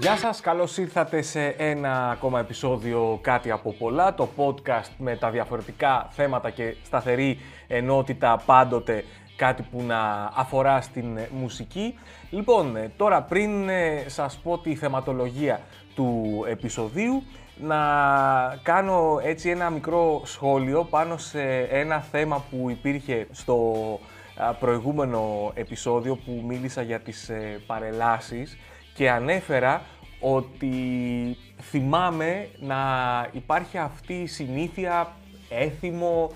Γεια 0.00 0.16
σας, 0.16 0.40
καλώς 0.40 0.78
ήρθατε 0.78 1.22
σε 1.22 1.46
ένα 1.46 2.10
ακόμα 2.10 2.40
επεισόδιο 2.40 3.18
Κάτι 3.22 3.50
από 3.50 3.72
πολλά, 3.72 4.14
το 4.14 4.28
podcast 4.36 4.90
με 4.98 5.16
τα 5.16 5.30
διαφορετικά 5.30 6.08
θέματα 6.10 6.50
και 6.50 6.76
σταθερή 6.84 7.38
ενότητα 7.66 8.42
πάντοτε 8.46 9.04
κάτι 9.36 9.62
που 9.62 9.82
να 9.82 10.30
αφορά 10.34 10.80
στην 10.80 11.18
μουσική. 11.30 11.98
Λοιπόν, 12.30 12.76
τώρα 12.96 13.22
πριν 13.22 13.68
ε, 13.68 14.04
σας 14.06 14.36
πω 14.42 14.58
τη 14.58 14.74
θεματολογία 14.74 15.60
του 15.94 16.44
επεισοδίου, 16.48 17.22
να 17.56 17.78
κάνω 18.62 19.20
έτσι 19.22 19.50
ένα 19.50 19.70
μικρό 19.70 20.22
σχόλιο 20.24 20.84
πάνω 20.84 21.16
σε 21.16 21.42
ένα 21.70 22.00
θέμα 22.00 22.44
που 22.50 22.70
υπήρχε 22.70 23.26
στο 23.30 23.74
προηγούμενο 24.60 25.52
επεισόδιο 25.54 26.16
που 26.16 26.42
μίλησα 26.46 26.82
για 26.82 27.00
τις 27.00 27.28
ε, 27.28 27.60
παρελάσεις 27.66 28.58
και 29.00 29.10
ανέφερα 29.10 29.82
ότι 30.20 30.74
θυμάμαι 31.60 32.48
να 32.60 32.76
υπάρχει 33.32 33.78
αυτή 33.78 34.12
η 34.14 34.26
συνήθεια, 34.26 35.12
έθιμο, 35.48 36.30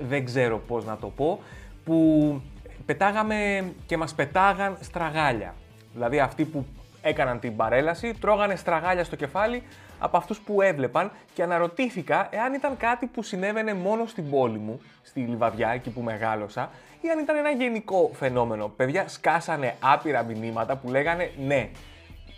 δεν 0.00 0.24
ξέρω 0.24 0.58
πώς 0.58 0.84
να 0.84 0.96
το 0.96 1.06
πω, 1.06 1.40
που 1.84 2.40
πετάγαμε 2.86 3.64
και 3.86 3.96
μας 3.96 4.14
πετάγαν 4.14 4.76
στραγάλια. 4.80 5.54
Δηλαδή 5.92 6.20
αυτοί 6.20 6.44
που 6.44 6.66
έκαναν 7.02 7.40
την 7.40 7.56
παρέλαση 7.56 8.14
τρώγανε 8.20 8.56
στραγάλια 8.56 9.04
στο 9.04 9.16
κεφάλι 9.16 9.62
από 9.98 10.16
αυτούς 10.16 10.40
που 10.40 10.62
έβλεπαν 10.62 11.10
και 11.34 11.42
αναρωτήθηκα 11.42 12.28
εάν 12.30 12.54
ήταν 12.54 12.76
κάτι 12.76 13.06
που 13.06 13.22
συνέβαινε 13.22 13.74
μόνο 13.74 14.06
στην 14.06 14.30
πόλη 14.30 14.58
μου, 14.58 14.80
στη 15.02 15.20
Λιβαδιά, 15.20 15.68
εκεί 15.68 15.90
που 15.90 16.00
μεγάλωσα, 16.00 16.70
ή 17.00 17.08
αν 17.08 17.18
ήταν 17.18 17.36
ένα 17.36 17.50
γενικό 17.50 18.10
φαινόμενο. 18.14 18.68
Παιδιά 18.68 19.08
σκάσανε 19.08 19.74
άπειρα 19.80 20.22
μηνύματα 20.22 20.76
που 20.76 20.88
λέγανε 20.88 21.30
ναι, 21.46 21.70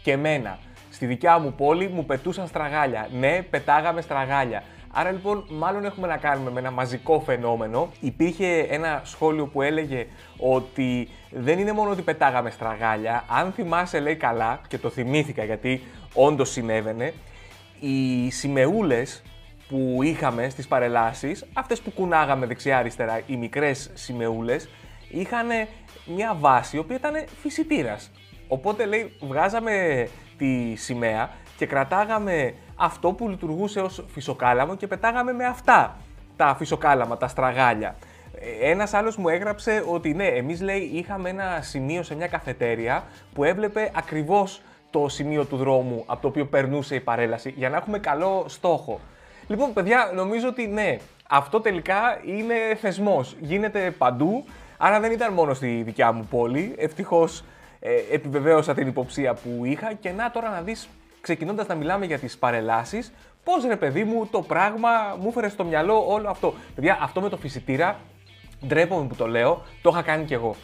και 0.05 0.13
εμένα. 0.13 0.59
Στη 0.91 1.07
δικιά 1.07 1.39
μου 1.39 1.53
πόλη 1.53 1.89
μου 1.89 2.05
πετούσαν 2.05 2.47
στραγάλια. 2.47 3.09
Ναι, 3.13 3.43
πετάγαμε 3.43 4.01
στραγάλια. 4.01 4.63
Άρα 4.91 5.11
λοιπόν, 5.11 5.45
μάλλον 5.49 5.85
έχουμε 5.85 6.07
να 6.07 6.17
κάνουμε 6.17 6.51
με 6.51 6.61
ένα 6.61 6.71
μαζικό 6.71 7.21
φαινόμενο. 7.21 7.89
Υπήρχε 8.01 8.59
ένα 8.59 9.01
σχόλιο 9.05 9.47
που 9.47 9.63
έλεγε 9.63 10.07
ότι 10.39 11.09
δεν 11.31 11.59
είναι 11.59 11.73
μόνο 11.73 11.91
ότι 11.91 12.03
πετάγαμε 12.03 12.51
στραγάλια. 12.51 13.25
Αν 13.29 13.53
θυμάσαι, 13.53 14.01
λέει 14.01 14.17
καλά, 14.17 14.61
και 14.69 14.79
το 14.79 14.91
θυμήθηκα 14.91 15.45
γιατί 15.45 15.83
όντως 16.15 16.51
συνέβαινε, 16.51 17.13
οι 17.81 18.31
σημεούλες 18.31 19.23
που 19.69 19.99
είχαμε 20.03 20.49
στις 20.49 20.69
παρελάσεις, 20.69 21.45
αυτές 21.53 21.81
που 21.81 21.91
κουνάγαμε 21.91 22.47
δεξιά-αριστερά, 22.47 23.21
οι 23.27 23.37
μικρές 23.37 23.91
σημεούλες, 23.95 24.69
είχαν 25.09 25.49
μια 26.07 26.37
βάση 26.41 26.77
η 26.77 26.79
οποία 26.79 26.97
ήταν 26.97 27.25
φυσιτήρας. 27.41 28.11
Οπότε 28.49 28.85
λέει, 28.85 29.17
βγάζαμε 29.21 30.09
τη 30.39 30.75
σημαία 30.75 31.31
και 31.57 31.67
κρατάγαμε 31.67 32.55
αυτό 32.77 33.13
που 33.13 33.29
λειτουργούσε 33.29 33.81
ως 33.81 34.05
φυσοκάλαμο 34.09 34.77
και 34.77 34.87
πετάγαμε 34.87 35.33
με 35.33 35.45
αυτά 35.45 35.97
τα 36.37 36.55
φυσοκάλαμα, 36.59 37.17
τα 37.17 37.29
στραγάλια. 37.29 37.97
Ένας 38.61 38.95
άλλος 38.95 39.17
μου 39.17 39.29
έγραψε 39.29 39.85
ότι 39.89 40.15
ναι, 40.15 40.27
εμείς 40.27 40.61
λέει 40.61 40.79
είχαμε 40.79 41.29
ένα 41.29 41.59
σημείο 41.63 42.03
σε 42.03 42.15
μια 42.15 42.27
καφετέρια 42.27 43.05
που 43.35 43.45
έβλεπε 43.45 43.91
ακριβώς 43.95 44.61
το 44.91 45.09
σημείο 45.09 45.45
του 45.45 45.57
δρόμου 45.57 46.03
από 46.07 46.23
το 46.23 46.29
οποίο 46.29 46.47
περνούσε 46.47 46.95
η 46.95 47.01
παρέλαση 47.01 47.55
για 47.57 47.69
να 47.69 47.77
έχουμε 47.77 47.99
καλό 47.99 48.45
στόχο. 48.49 49.01
Λοιπόν, 49.47 49.73
παιδιά, 49.73 50.11
νομίζω 50.15 50.49
ότι 50.49 50.67
ναι, 50.67 50.97
αυτό 51.29 51.61
τελικά 51.61 52.21
είναι 52.25 52.55
θεσμός. 52.81 53.37
Γίνεται 53.41 53.91
παντού, 53.99 54.45
άρα 54.77 55.01
δεν 55.01 55.13
ήταν 55.13 55.33
μόνο 55.33 55.55
στη 55.55 55.83
δικιά 55.85 56.13
μου 56.13 56.27
πόλη. 56.31 56.75
Ευτυχώς 56.79 57.45
ε, 57.87 58.15
επιβεβαίωσα 58.15 58.75
την 58.75 58.87
υποψία 58.87 59.35
που 59.35 59.65
είχα 59.65 59.93
και 59.93 60.11
να 60.11 60.31
τώρα 60.31 60.51
να 60.51 60.61
δεις, 60.61 60.89
ξεκινώντας 61.21 61.67
να 61.67 61.75
μιλάμε 61.75 62.07
για 62.07 62.19
τις 62.19 62.39
παρελάσεις, 62.39 63.13
πώς 63.45 63.65
ρε 63.65 63.77
παιδί 63.77 64.05
μου 64.05 64.27
το 64.27 64.41
πράγμα 64.41 64.89
μου 65.21 65.29
έφερε 65.29 65.49
στο 65.49 65.65
μυαλό 65.65 66.05
όλο 66.09 66.29
αυτό. 66.29 66.55
Παιδιά, 66.75 66.99
αυτό 67.01 67.21
με 67.21 67.29
το 67.29 67.37
φυσιτήρα, 67.37 67.99
ντρέπομαι 68.67 69.07
που 69.07 69.15
το 69.15 69.27
λέω, 69.27 69.63
το 69.83 69.91
είχα 69.91 70.03
κάνει 70.03 70.25
κι 70.25 70.35
εγώ. 70.35 70.55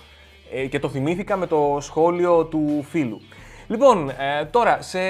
Ε, 0.52 0.66
και 0.66 0.78
το 0.78 0.88
θυμήθηκα 0.88 1.36
με 1.36 1.46
το 1.46 1.78
σχόλιο 1.80 2.44
του 2.44 2.84
φίλου. 2.88 3.20
Λοιπόν, 3.66 4.10
ε, 4.10 4.44
τώρα 4.44 4.82
σε 4.82 5.00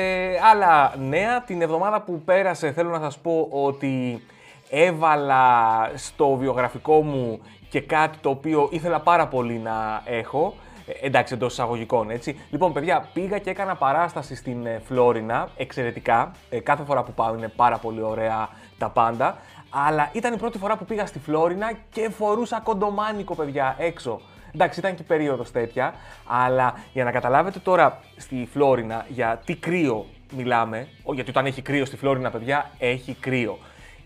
άλλα 0.53 0.95
νέα, 0.99 1.43
την 1.43 1.63
εβδομάδα 1.63 2.01
που 2.01 2.23
πέρασε 2.25 2.73
θέλω 2.73 2.91
να 2.91 3.01
σας 3.01 3.19
πω 3.19 3.49
ότι 3.51 4.23
έβαλα 4.71 5.91
στο 5.95 6.35
βιογραφικό 6.35 7.03
μου 7.03 7.41
και 7.69 7.81
κάτι 7.81 8.19
το 8.19 8.31
οποίο 8.31 8.69
ήθελα 8.71 9.01
πάρα 9.01 9.27
πολύ 9.27 9.59
να 9.59 10.03
έχω. 10.05 10.55
Ε, 11.01 11.07
εντάξει, 11.07 11.35
εντός 11.35 11.53
εισαγωγικών, 11.53 12.11
έτσι. 12.11 12.41
Λοιπόν, 12.51 12.73
παιδιά, 12.73 13.09
πήγα 13.13 13.39
και 13.39 13.51
έκανα 13.51 13.75
παράσταση 13.75 14.35
στην 14.35 14.67
ε, 14.67 14.81
Φλόρινα, 14.85 15.49
εξαιρετικά. 15.57 16.33
κάθε 16.63 16.85
φορά 16.85 17.03
που 17.03 17.13
πάω 17.13 17.35
είναι 17.35 17.49
πάρα 17.49 17.79
πολύ 17.79 18.03
ωραία 18.03 18.49
τα 18.79 18.89
πάντα. 18.89 19.39
Αλλά 19.71 20.11
ήταν 20.13 20.33
η 20.33 20.37
πρώτη 20.37 20.59
φορά 20.59 20.77
που 20.77 20.85
πήγα 20.85 21.07
στη 21.07 21.19
Φλόρινα 21.19 21.73
και 21.91 22.11
φορούσα 22.11 22.61
κοντομάνικο, 22.61 23.35
παιδιά, 23.35 23.77
έξω. 23.79 24.21
Εντάξει, 24.55 24.79
ήταν 24.79 24.95
και 24.95 25.03
περίοδος 25.03 25.51
τέτοια, 25.51 25.95
αλλά 26.27 26.75
για 26.93 27.05
να 27.05 27.11
καταλάβετε 27.11 27.59
τώρα 27.59 28.01
στη 28.17 28.49
Φλόρινα 28.53 29.07
για 29.09 29.41
τι 29.45 29.55
κρύο 29.57 30.07
μιλάμε, 30.37 30.89
γιατί 31.15 31.31
όταν 31.31 31.47
έχει 31.47 31.63
κρύο 31.63 31.85
στη 31.85 31.97
Φλόρινα, 31.97 32.31
παιδιά, 32.31 32.71
έχει 32.79 33.15
κρύο. 33.21 33.59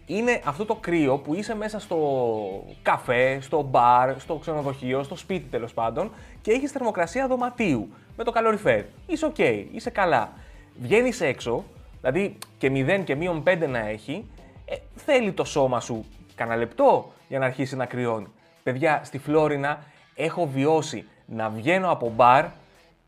Είναι 0.07 0.41
αυτό 0.45 0.65
το 0.65 0.75
κρύο 0.75 1.19
που 1.19 1.35
είσαι 1.35 1.55
μέσα 1.55 1.79
στο 1.79 1.99
καφέ, 2.83 3.39
στο 3.41 3.63
μπαρ, 3.63 4.21
στο 4.21 4.35
ξενοδοχείο, 4.35 5.03
στο 5.03 5.17
σπίτι 5.17 5.49
τέλος 5.51 5.75
πάντων 5.75 6.11
και 6.43 6.51
έχεις 6.51 6.71
θερμοκρασία 6.71 7.27
δωματίου 7.27 7.89
με 8.17 8.25
το 8.25 8.31
καλοριφέρ. 8.31 8.85
Είσαι 9.07 9.27
οκ, 9.27 9.39
είσαι 9.73 9.91
καλά. 9.91 10.33
Βγαίνεις 10.81 11.21
έξω, 11.21 11.65
δηλαδή 12.01 12.39
και 12.59 12.71
0 12.75 13.05
και 13.05 13.15
μείον 13.15 13.43
5 13.47 13.69
να 13.69 13.79
έχει, 13.79 14.31
ε, 14.65 14.75
θέλει 14.95 15.33
το 15.33 15.45
σώμα 15.45 15.81
σου 15.81 16.05
κανένα 16.35 16.57
λεπτό 16.57 17.13
για 17.29 17.39
να 17.39 17.45
αρχίσει 17.45 17.77
να 17.77 17.87
κρυώνει. 17.87 18.27
Παιδιά, 18.63 19.01
στη 19.05 19.19
Φλόρινα 19.19 19.83
έχω 20.15 20.47
βιώσει 20.47 21.05
να 21.27 21.49
βγαίνω 21.49 21.91
από 21.91 22.13
μπαρ 22.17 22.47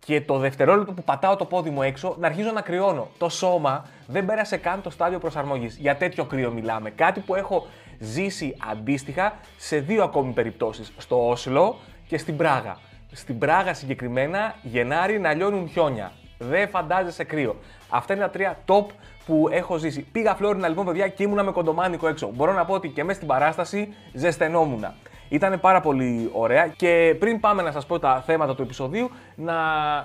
και 0.06 0.20
το 0.20 0.38
δευτερόλεπτο 0.38 0.92
που 0.92 1.02
πατάω 1.02 1.36
το 1.36 1.44
πόδι 1.44 1.70
μου 1.70 1.82
έξω 1.82 2.16
να 2.18 2.26
αρχίζω 2.26 2.50
να 2.50 2.60
κρυώνω. 2.60 3.08
Το 3.18 3.28
σώμα 3.28 3.86
δεν 4.06 4.24
πέρασε 4.24 4.56
καν 4.56 4.82
το 4.82 4.90
στάδιο 4.90 5.18
προσαρμογής. 5.18 5.76
Για 5.76 5.96
τέτοιο 5.96 6.24
κρύο 6.24 6.50
μιλάμε. 6.50 6.90
Κάτι 6.90 7.20
που 7.20 7.34
έχω 7.34 7.66
ζήσει 7.98 8.56
αντίστοιχα 8.70 9.34
σε 9.56 9.78
δύο 9.78 10.02
ακόμη 10.02 10.32
περιπτώσεις. 10.32 10.92
Στο 10.98 11.28
Όσλο 11.28 11.76
και 12.08 12.18
στην 12.18 12.36
Πράγα. 12.36 12.78
Στην 13.12 13.38
Πράγα 13.38 13.74
συγκεκριμένα 13.74 14.54
Γενάρη 14.62 15.18
να 15.18 15.34
λιώνουν 15.34 15.68
χιόνια. 15.68 16.12
Δεν 16.38 16.68
φαντάζεσαι 16.68 17.24
κρύο. 17.24 17.56
Αυτά 17.88 18.14
είναι 18.14 18.22
τα 18.22 18.30
τρία 18.30 18.58
top 18.66 18.84
που 19.26 19.48
έχω 19.50 19.76
ζήσει. 19.76 20.02
Πήγα 20.02 20.34
Φλόρινα 20.34 20.68
λοιπόν, 20.68 20.84
παιδιά, 20.84 21.08
και 21.08 21.22
ήμουνα 21.22 21.42
με 21.42 21.50
κοντομάνικο 21.50 22.08
έξω. 22.08 22.30
Μπορώ 22.34 22.52
να 22.52 22.64
πω 22.64 22.74
ότι 22.74 22.88
και 22.88 23.04
μέσα 23.04 23.16
στην 23.16 23.28
παράσταση 23.28 23.94
ζεσθενόμουνα. 24.12 24.94
Ήταν 25.28 25.60
πάρα 25.60 25.80
πολύ 25.80 26.30
ωραία 26.32 26.66
και 26.66 27.16
πριν 27.18 27.40
πάμε 27.40 27.62
να 27.62 27.72
σας 27.72 27.86
πω 27.86 27.98
τα 27.98 28.22
θέματα 28.26 28.54
του 28.54 28.62
επεισοδίου, 28.62 29.10
να 29.34 29.54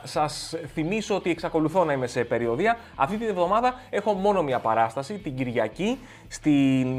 σας 0.04 0.56
θυμίσω 0.74 1.16
ότι 1.16 1.30
εξακολουθώ 1.30 1.84
να 1.84 1.94
είμαι 1.94 2.08
σε 2.08 2.24
περιοδία. 2.24 2.78
Αυτή 2.96 3.18
την 3.18 3.28
εβδομάδα 3.28 3.74
έχω 3.90 4.14
μόνο 4.14 4.44
μια 4.44 4.60
παράσταση, 4.60 5.14
την 5.14 5.36
Κυριακή, 5.36 6.00
στη 6.28 6.50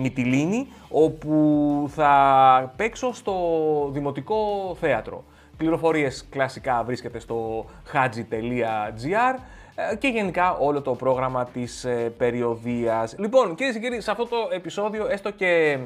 Μυτιλίνη, 0.01 0.69
όπου 0.89 1.91
θα 1.95 2.73
παίξω 2.77 3.13
στο 3.15 3.35
Δημοτικό 3.93 4.37
Θέατρο. 4.81 5.25
Πληροφορίες 5.57 6.27
κλασικά 6.31 6.83
βρίσκεται 6.85 7.19
στο 7.19 7.65
hadji.gr 7.93 9.39
ε, 9.75 9.97
και 9.97 10.09
γενικά 10.09 10.53
όλο 10.53 10.83
το 10.83 10.95
πρόγραμμα 10.95 11.45
της 11.45 11.85
ε, 11.85 12.13
περιοδίας. 12.19 13.15
Λοιπόν, 13.19 13.55
κυρίες 13.55 13.75
και 13.75 13.81
κύριοι, 13.81 14.01
σε 14.01 14.11
αυτό 14.11 14.27
το 14.27 14.37
επεισόδιο, 14.53 15.07
έστω 15.11 15.31
και 15.31 15.79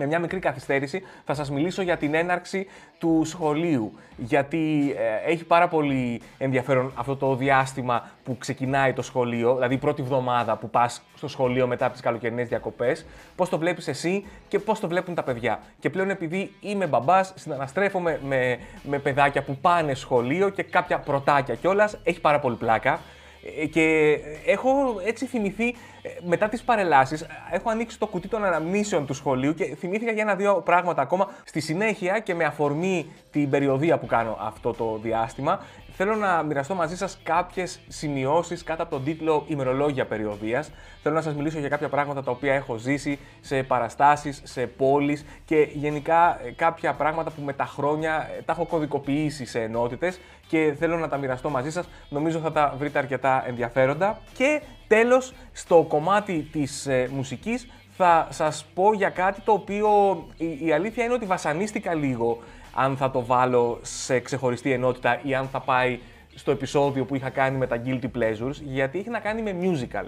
με 0.00 0.06
μια 0.06 0.18
μικρή 0.18 0.38
καθυστέρηση 0.38 1.02
θα 1.24 1.34
σας 1.34 1.50
μιλήσω 1.50 1.82
για 1.82 1.96
την 1.96 2.14
έναρξη 2.14 2.66
του 2.98 3.22
σχολείου. 3.24 3.92
Γιατί 4.16 4.94
ε, 5.26 5.30
έχει 5.30 5.44
πάρα 5.44 5.68
πολύ 5.68 6.20
ενδιαφέρον 6.38 6.92
αυτό 6.94 7.16
το 7.16 7.34
διάστημα 7.34 8.10
που 8.24 8.38
ξεκινάει 8.38 8.92
το 8.92 9.02
σχολείο, 9.02 9.54
δηλαδή 9.54 9.74
η 9.74 9.78
πρώτη 9.78 10.02
εβδομάδα 10.02 10.56
που 10.56 10.70
πας 10.70 11.02
στο 11.16 11.28
σχολείο 11.28 11.66
μετά 11.66 11.84
από 11.84 11.92
τις 11.92 12.02
καλοκαιρινές 12.02 12.48
διακοπές, 12.48 13.06
πώς 13.36 13.48
το 13.48 13.58
βλέπεις 13.58 13.88
εσύ 13.88 14.26
και 14.48 14.58
πώς 14.58 14.80
το 14.80 14.88
βλέπουν 14.88 15.14
τα 15.14 15.22
παιδιά. 15.22 15.60
Και 15.78 15.90
πλέον 15.90 16.10
επειδή 16.10 16.54
είμαι 16.60 16.86
μπαμπάς, 16.86 17.32
συναναστρέφομαι 17.36 18.20
με, 18.22 18.58
με 18.82 18.98
παιδάκια 18.98 19.42
που 19.42 19.56
πάνε 19.56 19.94
σχολείο 19.94 20.48
και 20.48 20.62
κάποια 20.62 20.98
πρωτάκια 20.98 21.54
κιόλας, 21.54 21.98
έχει 22.02 22.20
πάρα 22.20 22.38
πολύ 22.38 22.56
πλάκα. 22.56 23.00
Ε, 23.42 23.66
και 23.66 24.18
έχω 24.46 25.00
έτσι 25.06 25.26
θυμηθεί 25.26 25.68
ε, 26.02 26.08
μετά 26.26 26.48
τις 26.48 26.62
παρελάσεις, 26.62 27.26
έχω 27.50 27.70
ανοίξει 27.70 27.98
το 27.98 28.06
κουτί 28.06 28.28
των 28.28 28.44
αναμνήσεων 28.44 29.06
του 29.06 29.14
σχολείου 29.14 29.54
και 29.54 29.64
θυμήθηκα 29.64 30.12
για 30.12 30.22
ένα-δύο 30.22 30.62
πράγματα 30.64 31.02
ακόμα. 31.02 31.28
Στη 31.44 31.60
συνέχεια 31.60 32.18
και 32.18 32.34
με 32.34 32.44
αφορμή 32.44 33.06
την 33.30 33.50
περιοδία 33.50 33.98
που 33.98 34.06
κάνω 34.06 34.36
αυτό 34.40 34.72
το 34.72 34.98
διάστημα, 35.02 35.64
θέλω 36.02 36.14
να 36.14 36.42
μοιραστώ 36.42 36.74
μαζί 36.74 36.96
σας 36.96 37.18
κάποιες 37.22 37.80
σημειώσεις 37.88 38.64
κάτω 38.64 38.82
από 38.82 38.90
τον 38.90 39.04
τίτλο 39.04 39.44
Ημερολόγια 39.46 40.06
Περιοδίας. 40.06 40.70
Θέλω 41.02 41.14
να 41.14 41.20
σας 41.20 41.34
μιλήσω 41.34 41.58
για 41.58 41.68
κάποια 41.68 41.88
πράγματα 41.88 42.22
τα 42.22 42.30
οποία 42.30 42.54
έχω 42.54 42.76
ζήσει 42.76 43.18
σε 43.40 43.62
παραστάσεις, 43.62 44.40
σε 44.44 44.66
πόλεις 44.66 45.24
και 45.44 45.68
γενικά 45.72 46.40
ε, 46.44 46.50
κάποια 46.50 46.94
πράγματα 46.94 47.30
που 47.30 47.42
με 47.42 47.52
τα 47.52 47.64
χρόνια 47.64 48.28
ε, 48.38 48.42
τα 48.42 48.52
έχω 48.52 48.66
κωδικοποιήσει 48.66 49.44
σε 49.44 49.60
ενότητες 49.60 50.20
και 50.46 50.74
θέλω 50.78 50.96
να 50.96 51.08
τα 51.08 51.16
μοιραστώ 51.16 51.50
μαζί 51.50 51.70
σας. 51.70 51.88
Νομίζω 52.08 52.38
θα 52.38 52.52
τα 52.52 52.74
βρείτε 52.78 52.98
αρκετά 52.98 53.44
ενδιαφέροντα. 53.46 54.20
Και 54.34 54.62
τέλος, 54.88 55.32
στο 55.52 55.86
κομμάτι 55.88 56.48
της 56.52 56.86
ε, 56.86 57.08
μουσικής 57.12 57.66
θα 57.96 58.26
σας 58.30 58.66
πω 58.74 58.92
για 58.92 59.08
κάτι 59.08 59.40
το 59.40 59.52
οποίο 59.52 59.88
η, 60.36 60.66
η 60.66 60.72
αλήθεια 60.72 61.04
είναι 61.04 61.14
ότι 61.14 61.26
βασανίστηκα 61.26 61.94
λίγο 61.94 62.38
αν 62.82 62.96
θα 62.96 63.10
το 63.10 63.24
βάλω 63.24 63.78
σε 63.82 64.20
ξεχωριστή 64.20 64.72
ενότητα 64.72 65.20
ή 65.22 65.34
αν 65.34 65.48
θα 65.48 65.60
πάει 65.60 65.98
στο 66.34 66.50
επεισόδιο 66.50 67.04
που 67.04 67.14
είχα 67.14 67.30
κάνει 67.30 67.56
με 67.56 67.66
τα 67.66 67.82
Guilty 67.84 68.10
Pleasures, 68.18 68.54
γιατί 68.62 68.98
έχει 68.98 69.10
να 69.10 69.18
κάνει 69.18 69.42
με 69.42 69.56
musical. 69.62 70.06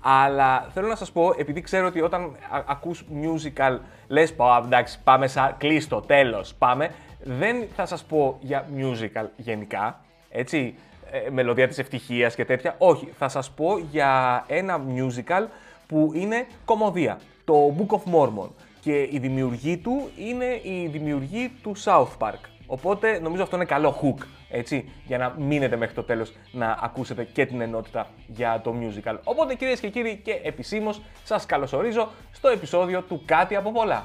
Αλλά 0.00 0.66
θέλω 0.74 0.86
να 0.86 0.96
σας 0.96 1.12
πω, 1.12 1.34
επειδή 1.38 1.60
ξέρω 1.60 1.86
ότι 1.86 2.00
όταν 2.00 2.36
ακούς 2.66 3.04
musical, 3.22 3.78
λες, 4.08 4.34
πω, 4.34 4.44
εντάξει, 4.64 4.98
πάμε 5.04 5.26
σαν 5.26 5.54
κλείστο, 5.58 6.00
τέλος, 6.00 6.54
πάμε. 6.54 6.90
Δεν 7.22 7.56
θα 7.76 7.86
σας 7.86 8.04
πω 8.04 8.38
για 8.40 8.66
musical 8.76 9.26
γενικά, 9.36 10.00
έτσι, 10.30 10.74
ε, 11.10 11.30
μελωδία 11.30 11.68
της 11.68 11.78
ευτυχίας 11.78 12.34
και 12.34 12.44
τέτοια. 12.44 12.74
Όχι, 12.78 13.12
θα 13.18 13.28
σας 13.28 13.50
πω 13.50 13.78
για 13.90 14.44
ένα 14.46 14.80
musical 14.96 15.46
που 15.86 16.10
είναι 16.14 16.46
κομμωδία, 16.64 17.18
το 17.44 17.74
Book 17.78 17.96
of 17.96 18.14
Mormon 18.14 18.48
και 18.84 19.08
η 19.10 19.18
δημιουργή 19.18 19.78
του 19.78 20.10
είναι 20.16 20.60
η 20.62 20.88
δημιουργή 20.92 21.52
του 21.62 21.72
South 21.84 22.16
Park. 22.18 22.40
Οπότε 22.66 23.18
νομίζω 23.18 23.42
αυτό 23.42 23.56
είναι 23.56 23.64
καλό 23.64 23.98
hook, 24.02 24.26
έτσι, 24.50 24.92
για 25.06 25.18
να 25.18 25.34
μείνετε 25.38 25.76
μέχρι 25.76 25.94
το 25.94 26.02
τέλος 26.02 26.32
να 26.52 26.78
ακούσετε 26.80 27.24
και 27.24 27.46
την 27.46 27.60
ενότητα 27.60 28.10
για 28.26 28.60
το 28.64 28.74
musical. 28.80 29.18
Οπότε 29.24 29.54
κυρίες 29.54 29.80
και 29.80 29.88
κύριοι 29.88 30.20
και 30.24 30.40
επισήμως 30.42 31.02
σας 31.24 31.46
καλωσορίζω 31.46 32.08
στο 32.32 32.48
επεισόδιο 32.48 33.02
του 33.02 33.22
Κάτι 33.26 33.56
από 33.56 33.72
πολλά. 33.72 34.04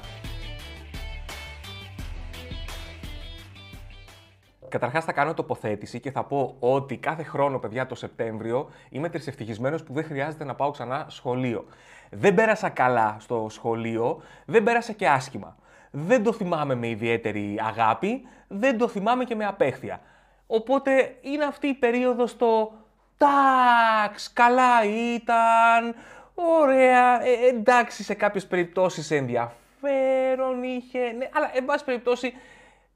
Καταρχάς 4.69 5.05
θα 5.05 5.11
κάνω 5.11 5.33
τοποθέτηση 5.33 5.99
και 5.99 6.11
θα 6.11 6.23
πω 6.23 6.55
ότι 6.59 6.97
κάθε 6.97 7.23
χρόνο, 7.23 7.59
παιδιά, 7.59 7.85
το 7.85 7.95
Σεπτέμβριο 7.95 8.69
είμαι 8.89 9.09
τρισευτυχισμένος 9.09 9.83
που 9.83 9.93
δεν 9.93 10.03
χρειάζεται 10.03 10.43
να 10.43 10.55
πάω 10.55 10.71
ξανά 10.71 11.05
σχολείο. 11.09 11.65
Δεν 12.09 12.33
πέρασα 12.33 12.69
καλά 12.69 13.15
στο 13.19 13.47
σχολείο, 13.49 14.21
δεν 14.45 14.63
πέρασα 14.63 14.93
και 14.93 15.07
άσχημα. 15.07 15.55
Δεν 15.91 16.23
το 16.23 16.33
θυμάμαι 16.33 16.75
με 16.75 16.87
ιδιαίτερη 16.87 17.59
αγάπη, 17.67 18.27
δεν 18.47 18.77
το 18.77 18.87
θυμάμαι 18.87 19.23
και 19.23 19.35
με 19.35 19.45
απέχθεια. 19.45 20.01
Οπότε 20.47 21.17
είναι 21.21 21.43
αυτή 21.43 21.67
η 21.67 21.73
περίοδος 21.73 22.37
το 22.37 22.71
«τάξ, 23.17 24.33
καλά 24.33 24.83
ήταν, 25.15 25.95
ωραία, 26.33 27.25
ε, 27.25 27.47
εντάξει 27.49 28.03
σε 28.03 28.13
κάποιες 28.13 28.47
περιπτώσεις 28.47 29.11
ενδιαφέρον 29.11 30.63
είχε, 30.63 30.99
ναι, 31.17 31.29
αλλά 31.33 31.51
εν 31.53 31.65
πάση 31.65 31.83
περιπτώσει 31.85 32.33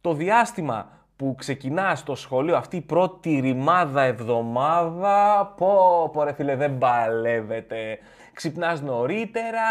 το 0.01 0.13
διάστημα 0.13 0.87
που 1.15 1.35
ξεκινά 1.37 1.95
στο 1.95 2.15
σχολείο 2.15 2.55
αυτή 2.55 2.77
η 2.77 2.81
πρώτη 2.81 3.39
ρημάδα 3.39 4.01
εβδομάδα, 4.01 5.45
πω, 5.57 6.09
πω 6.13 6.23
ρε 6.23 6.33
φίλε 6.33 6.55
δεν 6.55 6.77
παλεύεται 6.77 7.99
ξυπνάς 8.33 8.81
νωρίτερα, 8.81 9.61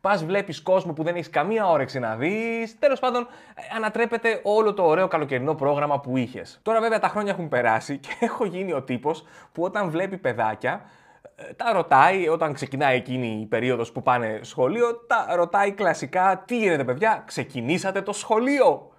πας 0.00 0.24
βλέπεις 0.24 0.62
κόσμο 0.62 0.92
που 0.92 1.02
δεν 1.02 1.14
έχεις 1.14 1.30
καμία 1.30 1.68
όρεξη 1.68 1.98
να 1.98 2.16
δεις. 2.16 2.78
Τέλος 2.78 3.00
πάντων, 3.00 3.26
ανατρέπεται 3.76 4.40
όλο 4.42 4.74
το 4.74 4.86
ωραίο 4.86 5.08
καλοκαιρινό 5.08 5.54
πρόγραμμα 5.54 6.00
που 6.00 6.16
είχες. 6.16 6.58
Τώρα, 6.62 6.80
βέβαια, 6.80 6.98
τα 6.98 7.08
χρόνια 7.08 7.32
έχουν 7.32 7.48
περάσει 7.48 7.98
και 7.98 8.08
έχω 8.26 8.44
γίνει 8.44 8.72
ο 8.72 8.82
τύπος 8.82 9.24
που 9.52 9.62
όταν 9.62 9.90
βλέπει 9.90 10.16
παιδάκια, 10.16 10.84
ε, 11.36 11.52
τα 11.52 11.72
ρωτάει 11.72 12.28
όταν 12.28 12.52
ξεκινάει 12.52 12.96
εκείνη 12.96 13.40
η 13.40 13.46
περίοδος 13.46 13.92
που 13.92 14.02
πάνε 14.02 14.40
σχολείο, 14.42 14.94
τα 15.06 15.26
ρωτάει 15.34 15.72
κλασικά 15.72 16.42
τι 16.46 16.58
γίνεται 16.58 16.84
παιδιά, 16.84 17.22
ξεκινήσατε 17.26 18.02
το 18.02 18.12
σχολείο, 18.12 18.90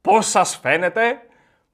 πώς 0.00 0.26
σας 0.26 0.56
φαίνεται, 0.56 1.20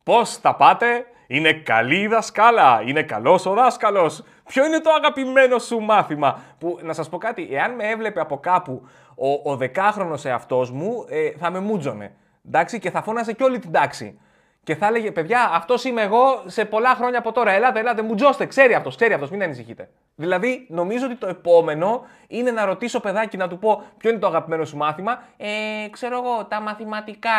πώς 0.02 0.40
τα 0.40 0.54
πάτε, 0.54 1.06
είναι 1.26 1.52
καλή 1.52 2.00
η 2.00 2.06
δασκάλα, 2.06 2.82
είναι 2.86 3.02
καλός 3.02 3.46
ο 3.46 3.52
δάσκαλος, 3.52 4.22
Ποιο 4.46 4.66
είναι 4.66 4.80
το 4.80 4.90
αγαπημένο 4.90 5.58
σου 5.58 5.80
μάθημα. 5.80 6.40
Που 6.58 6.78
να 6.82 6.92
σας 6.92 7.08
πω 7.08 7.18
κάτι, 7.18 7.48
εάν 7.50 7.74
με 7.74 7.88
έβλεπε 7.88 8.20
από 8.20 8.38
κάπου 8.38 8.88
ο, 9.14 9.50
ο 9.50 9.56
δεκάχρονος 9.56 10.24
εαυτός 10.24 10.70
μου, 10.70 11.04
ε, 11.08 11.30
θα 11.38 11.50
με 11.50 11.58
μούτζωνε. 11.60 12.14
Εντάξει, 12.46 12.78
και 12.78 12.90
θα 12.90 13.02
φώναζε 13.02 13.32
και 13.32 13.42
όλη 13.42 13.58
την 13.58 13.72
τάξη. 13.72 14.18
Και 14.64 14.74
θα 14.74 14.86
έλεγε, 14.86 15.10
παιδιά, 15.10 15.50
αυτός 15.52 15.84
είμαι 15.84 16.02
εγώ 16.02 16.42
σε 16.46 16.64
πολλά 16.64 16.94
χρόνια 16.94 17.18
από 17.18 17.32
τώρα. 17.32 17.52
Ελάτε, 17.52 17.78
ελάτε, 17.78 18.02
μου 18.02 18.14
τζώστε. 18.14 18.46
Ξέρει 18.46 18.74
αυτός, 18.74 18.94
ξέρει 18.96 19.12
αυτός, 19.12 19.30
μην 19.30 19.42
ανησυχείτε. 19.42 19.88
Δηλαδή, 20.14 20.66
νομίζω 20.68 21.06
ότι 21.06 21.14
το 21.14 21.26
επόμενο 21.26 22.02
είναι 22.28 22.50
να 22.50 22.64
ρωτήσω 22.64 23.00
παιδάκι 23.00 23.36
να 23.36 23.48
του 23.48 23.58
πω 23.58 23.82
ποιο 23.96 24.10
είναι 24.10 24.18
το 24.18 24.26
αγαπημένο 24.26 24.64
σου 24.64 24.76
μάθημα; 24.76 25.22
Ε, 25.36 25.46
ξέρω 25.90 26.16
εγώ, 26.24 26.44
τα 26.44 26.60
μαθηματικά. 26.60 27.30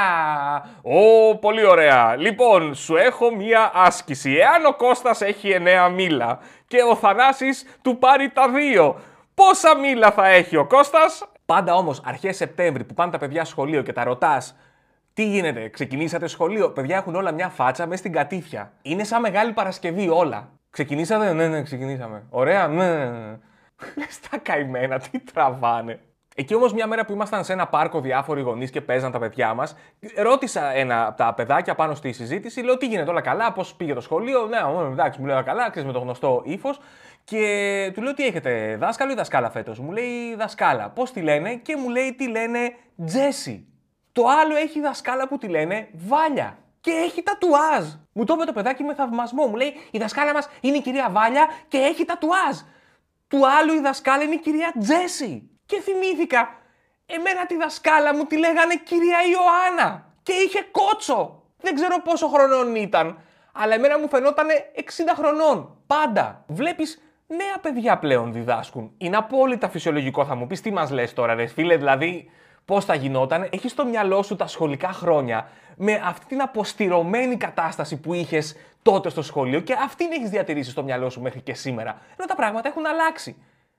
Ω, 0.81 1.35
πολύ 1.37 1.65
ωραία. 1.65 2.15
Λοιπόν, 2.15 2.75
σου 2.75 2.95
έχω 2.95 3.35
μία 3.35 3.71
άσκηση. 3.73 4.33
Εάν 4.33 4.65
ο 4.65 4.73
Κώστας 4.75 5.21
έχει 5.21 5.49
εννέα 5.49 5.89
μήλα 5.89 6.39
και 6.67 6.77
ο 6.89 6.95
Θανάσης 6.95 7.77
του 7.81 7.97
πάρει 7.97 8.29
τα 8.29 8.49
δύο, 8.49 8.99
πόσα 9.35 9.77
μήλα 9.77 10.11
θα 10.11 10.27
έχει 10.27 10.57
ο 10.57 10.65
Κώστας; 10.67 11.23
Πάντα 11.45 11.75
όμως, 11.75 12.01
αρχές 12.05 12.35
Σεπτέμβρη 12.35 12.83
που 12.83 12.93
πάνε 12.93 13.11
τα 13.11 13.17
παιδιά 13.17 13.45
σχολείο 13.45 13.81
και 13.81 13.93
τα 13.93 14.03
ρωτάς 14.03 14.55
τι 15.15 15.25
γίνεται, 15.25 15.69
ξεκινήσατε 15.69 16.27
σχολείο; 16.27 16.71
Παιδιά 16.71 16.95
έχουν 16.95 17.15
όλα 17.15 17.31
μια 17.31 17.49
φάτσα 17.49 17.85
μέσα 17.85 17.97
στην 17.97 18.11
κατήφια. 18.11 18.73
Είναι 18.81 19.03
σαν 19.03 19.21
μεγάλη 19.21 19.53
Παρασκευή 19.53 20.09
όλα. 20.09 20.49
Ξεκινήσατε, 20.69 21.33
ναι, 21.33 21.47
ναι, 21.47 21.61
ξεκινήσαμε. 21.61 22.23
Ωραία, 22.29 22.67
ναι, 22.67 22.95
ναι. 22.95 23.09
ναι. 23.09 23.37
Λες 23.97 24.19
τα 24.29 24.37
καημένα, 24.37 24.99
τι 24.99 25.19
τραβάνε. 25.19 25.99
Εκεί 26.35 26.55
όμως, 26.55 26.73
μια 26.73 26.87
μέρα 26.87 27.05
που 27.05 27.13
ήμασταν 27.13 27.43
σε 27.43 27.53
ένα 27.53 27.67
πάρκο 27.67 28.01
διάφοροι 28.01 28.41
γονείς 28.41 28.69
και 28.69 28.81
παίζαν 28.81 29.11
τα 29.11 29.19
παιδιά 29.19 29.53
μας, 29.53 29.75
ρώτησα 30.17 30.71
ένα 30.71 31.07
από 31.07 31.17
τα 31.17 31.33
παιδάκια 31.33 31.75
πάνω 31.75 31.95
στη 31.95 32.11
συζήτηση, 32.11 32.61
λέω 32.61 32.77
τι 32.77 32.87
γίνεται, 32.87 33.09
όλα 33.09 33.21
καλά, 33.21 33.51
πώς 33.51 33.75
πήγε 33.75 33.93
το 33.93 34.01
σχολείο; 34.01 34.45
Ναι, 34.45 34.57
εντάξει, 34.91 35.19
μου 35.19 35.25
λέει 35.25 35.43
καλά, 35.43 35.69
ξέρεις 35.69 35.87
με 35.87 35.93
το 35.93 35.99
γνωστό 35.99 36.41
ύφος. 36.45 36.79
Και 37.23 37.91
του 37.93 38.01
λέω 38.01 38.13
τι 38.13 38.25
έχετε, 38.25 38.77
δάσκαλο 38.79 39.11
ή 39.11 39.15
δασκάλα 39.15 39.49
φέτος; 39.49 39.79
Μου 39.79 39.91
λέει 39.91 40.35
δασκάλα. 40.37 40.89
Πώς 40.89 41.11
τη 41.11 41.21
λένε 41.21 41.55
και 41.55 41.75
μου 41.75 41.89
λέει 41.89 42.13
τι 42.13 42.29
λένε 42.29 42.59
Τζέσι. 43.05 43.67
Το 44.15 44.27
άλλο 44.27 44.55
έχει 44.55 44.79
δασκάλα 44.79 45.27
που 45.27 45.37
τη 45.37 45.47
λένε 45.47 45.87
Βάλια. 45.93 46.57
Και 46.81 46.91
έχει 46.91 47.23
τατουάζ. 47.23 47.85
Μου 48.11 48.23
το 48.25 48.33
είπε 48.33 48.45
το 48.45 48.53
παιδάκι 48.53 48.83
με 48.83 48.93
θαυμασμό. 48.93 49.45
Μου 49.47 49.55
λέει 49.55 49.73
η 49.91 49.97
δασκάλα 49.97 50.33
μας 50.33 50.49
είναι 50.61 50.77
η 50.77 50.81
κυρία 50.81 51.09
Βάλια 51.09 51.47
και 51.67 51.77
έχει 51.77 52.05
τατουάζ. 52.05 52.57
Του 53.27 53.47
άλλου 53.47 53.73
η 53.73 53.79
δασκάλα 53.79 54.23
είναι 54.23 54.33
η 54.33 54.39
κυρία 54.39 54.73
Τζέσι. 54.79 55.49
Και 55.65 55.81
θυμήθηκα, 55.81 56.49
εμένα 57.05 57.45
τη 57.45 57.55
δασκάλα 57.55 58.15
μου 58.15 58.23
τη 58.25 58.37
λέγανε 58.37 58.75
κυρία 58.75 59.17
Ιωάννα. 59.31 60.13
Και 60.23 60.33
είχε 60.33 60.67
κότσο. 60.71 61.43
Δεν 61.61 61.75
ξέρω 61.75 62.01
πόσο 62.03 62.27
χρονών 62.27 62.75
ήταν. 62.75 63.17
Αλλά 63.53 63.73
εμένα 63.73 63.99
μου 63.99 64.09
φαινόταν 64.09 64.47
60 64.75 64.81
χρονών. 65.15 65.77
Πάντα. 65.87 66.43
Βλέπεις 66.47 67.01
νέα 67.27 67.59
παιδιά 67.61 67.97
πλέον 67.97 68.33
διδάσκουν. 68.33 68.91
Είναι 68.97 69.17
απόλυτα 69.17 69.69
φυσιολογικό 69.69 70.25
θα 70.25 70.35
μου 70.35 70.47
πεις 70.47 70.61
τι 70.61 70.71
μας 70.71 70.91
λες 70.91 71.13
τώρα 71.13 71.33
ρε 71.33 71.45
φίλε. 71.45 71.77
Δηλαδή 71.77 72.29
πώς 72.65 72.85
θα 72.85 72.95
γινόταν, 72.95 73.47
έχεις 73.51 73.71
στο 73.71 73.85
μυαλό 73.85 74.23
σου 74.23 74.35
τα 74.35 74.47
σχολικά 74.47 74.87
χρόνια 74.87 75.49
με 75.75 76.01
αυτή 76.05 76.25
την 76.25 76.41
αποστηρωμένη 76.41 77.37
κατάσταση 77.37 77.97
που 77.99 78.13
είχες 78.13 78.55
τότε 78.81 79.09
στο 79.09 79.21
σχολείο 79.21 79.59
και 79.59 79.73
αυτήν 79.73 80.11
έχεις 80.11 80.29
διατηρήσει 80.29 80.69
στο 80.69 80.83
μυαλό 80.83 81.09
σου 81.09 81.21
μέχρι 81.21 81.41
και 81.41 81.53
σήμερα. 81.53 82.01
Ενώ 82.17 82.27
τα 82.27 82.35
πράγματα 82.35 82.67
έχουν 82.67 82.85
αλλάξει. 82.85 83.35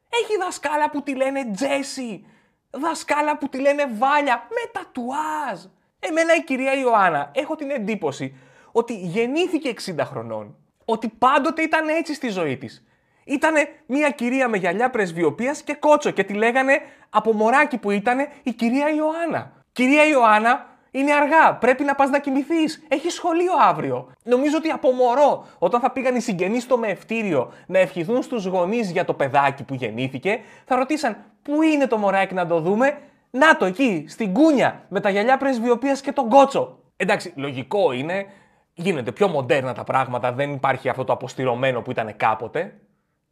Έχει 0.09 0.37
δασκάλα 0.40 0.90
που 0.90 1.02
τη 1.02 1.16
λένε 1.16 1.50
Τζέσι, 1.50 2.26
δασκάλα 2.71 3.38
που 3.38 3.49
τη 3.49 3.61
λένε 3.61 3.87
Βάλια, 3.99 4.47
με 4.49 4.71
τατουάζ. 4.73 5.64
Εμένα 5.99 6.35
η 6.35 6.43
κυρία 6.45 6.75
Ιωάννα 6.75 7.31
έχω 7.35 7.55
την 7.55 7.71
εντύπωση 7.71 8.37
ότι 8.73 8.95
γεννήθηκε 8.95 9.75
60 9.97 10.05
χρονών. 10.05 10.57
Ότι 10.85 11.09
πάντοτε 11.09 11.62
ήταν 11.62 11.88
έτσι 11.88 12.14
στη 12.14 12.28
ζωή 12.28 12.57
της. 12.57 12.85
Ήτανε 13.26 13.68
μια 13.87 14.11
κυρία 14.11 14.49
με 14.49 14.56
γυαλιά 14.56 14.90
πρεσβειοποίηση 14.90 15.64
και 15.64 15.75
κότσο 15.75 16.11
και 16.11 16.25
τη 16.25 16.33
λέγανε 16.33 16.80
από 17.11 17.33
μωράκι 17.33 17.78
που 17.78 17.90
ήτανε 17.90 18.28
η 18.42 18.52
κυρία 18.52 18.88
Ιωάννα. 18.90 19.52
Κυρία 19.73 20.06
Ιωάννα, 20.09 20.66
είναι 20.90 21.12
αργά. 21.12 21.54
Πρέπει 21.54 21.85
να 21.85 21.95
πας 21.95 22.11
να 22.11 22.18
κοιμηθείς. 22.18 22.85
Έχει 22.88 23.11
σχολείο 23.11 23.52
αύριο. 23.68 24.12
Νομίζω 24.23 24.56
ότι 24.56 24.68
από 24.68 24.90
μωρό, 24.90 25.47
όταν 25.59 25.80
θα 25.80 25.90
πήγαν 25.90 26.14
οι 26.14 26.21
συγγενείς 26.21 26.62
στο 26.62 26.78
μεευτήριο 26.78 27.52
να 27.66 27.78
ευχηθούν 27.78 28.23
στους 28.23 28.45
γονείς 28.45 28.90
για 28.90 29.04
το 29.04 29.14
παιδάκι 29.14 29.62
που 29.62 29.75
γεννήθηκε, 29.75 30.40
θα 30.64 30.76
ρωτήσαν 30.76 31.16
πού 31.42 31.62
είναι 31.62 31.87
το 31.87 31.97
μωράκι 31.97 32.35
να 32.35 32.47
το 32.47 32.61
δούμε; 32.61 32.99
Να 33.30 33.56
το 33.56 33.64
εκεί, 33.64 34.04
στην 34.09 34.33
κούνια, 34.33 34.85
με 34.88 35.00
τα 35.00 35.11
γυαλιά 35.11 35.37
πρεσβειοποίηση 35.37 36.02
και 36.02 36.12
τον 36.12 36.28
κότσο. 36.28 36.78
Εντάξει, 36.97 37.33
λογικό 37.37 37.92
είναι. 37.92 38.26
Γίνονται 38.75 39.12
πιο 39.12 39.28
μοντέρνα 39.28 39.75
τα 39.75 39.85
πράγματα, 39.85 40.33
δεν 40.33 40.52
υπάρχει 40.52 40.88
αυτό 40.88 41.04
το 41.04 41.12
αποστηρωμένο 41.12 41.83
που 41.83 41.90
ήταν 41.90 42.16
κάποτε. 42.16 42.80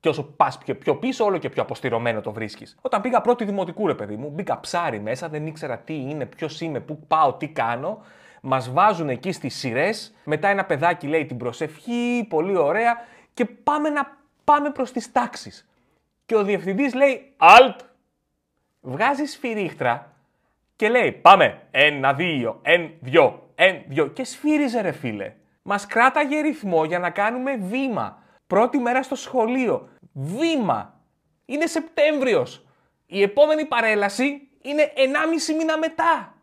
Και 0.05 0.11
όσο 0.11 0.23
πας 0.23 0.59
πιο, 0.59 0.75
πιο 0.77 0.97
πίσω, 0.97 1.25
όλο 1.25 1.39
και 1.39 1.49
πιο 1.49 1.63
αποστηρωμένο 1.63 2.21
το 2.21 2.33
βρίσκεις. 2.33 2.77
Όταν 2.81 3.01
πήγα 3.01 3.21
πρώτη 3.21 3.45
δημοτικού, 3.45 3.87
ρε 3.87 3.95
παιδί 3.95 4.17
μου, 4.17 4.29
μπήκα 4.29 4.61
ψάρι 4.61 5.01
μέσα, 5.01 5.29
δεν 5.29 5.47
ήξερα 5.47 5.79
τι 5.79 5.95
είναι, 5.95 6.27
ποιος 6.27 6.61
είμαι, 6.61 6.81
πού 6.81 6.99
πάω, 7.09 7.33
τι 7.35 7.49
κάνω. 7.49 8.03
Μας 8.41 8.73
βάζουν 8.73 9.09
εκεί 9.09 9.33
στις 9.33 9.55
σειρές. 9.55 10.15
Μετά 10.25 10.49
ένα 10.49 10.65
παιδάκι 10.65 11.07
λέει 11.07 11.27
την 11.27 11.37
προσευχή, 11.37 12.27
πολύ 12.29 12.57
ωραία. 12.57 12.97
Και 13.35 13.45
πάμε 13.45 13.89
να 13.89 14.17
πάμε 14.45 14.71
προς 14.71 14.93
τις 14.93 15.13
τάξεις. 15.13 15.69
Και 16.27 16.37
ο 16.37 16.43
διευθυντής 16.43 16.95
λέει 16.95 17.33
Alt. 17.39 17.79
Βγάζει 18.81 19.25
σφυρίχτρα 19.25 20.13
και 20.77 20.89
λέει 20.89 21.13
Πάμε. 21.13 21.63
Ένα, 21.71 22.13
δύο, 22.13 22.59
ένα, 22.63 22.91
δυο, 23.01 23.49
ένα, 23.55 23.83
δυο. 23.89 24.07
Και 24.07 24.25
σφύριζε 24.25 24.81
ρε 24.81 24.93
φίλε. 24.93 25.33
Μας 25.63 25.87
κράταγε 25.87 26.41
ρυθμό 26.41 26.85
για 26.85 26.99
να 26.99 27.11
κάνουμε 27.11 27.57
βήμα. 27.57 28.23
Πρώτη 28.47 28.79
μέρα 28.79 29.03
στο 29.03 29.15
σχολείο. 29.15 29.89
Βήμα. 30.15 31.01
Είναι 31.45 31.67
Σεπτέμβριος. 31.67 32.67
Η 33.07 33.23
επόμενη 33.23 33.65
παρέλαση 33.65 34.49
είναι 34.63 34.93
1,5 34.97 35.55
μήνα 35.59 35.79
μετά. 35.79 36.35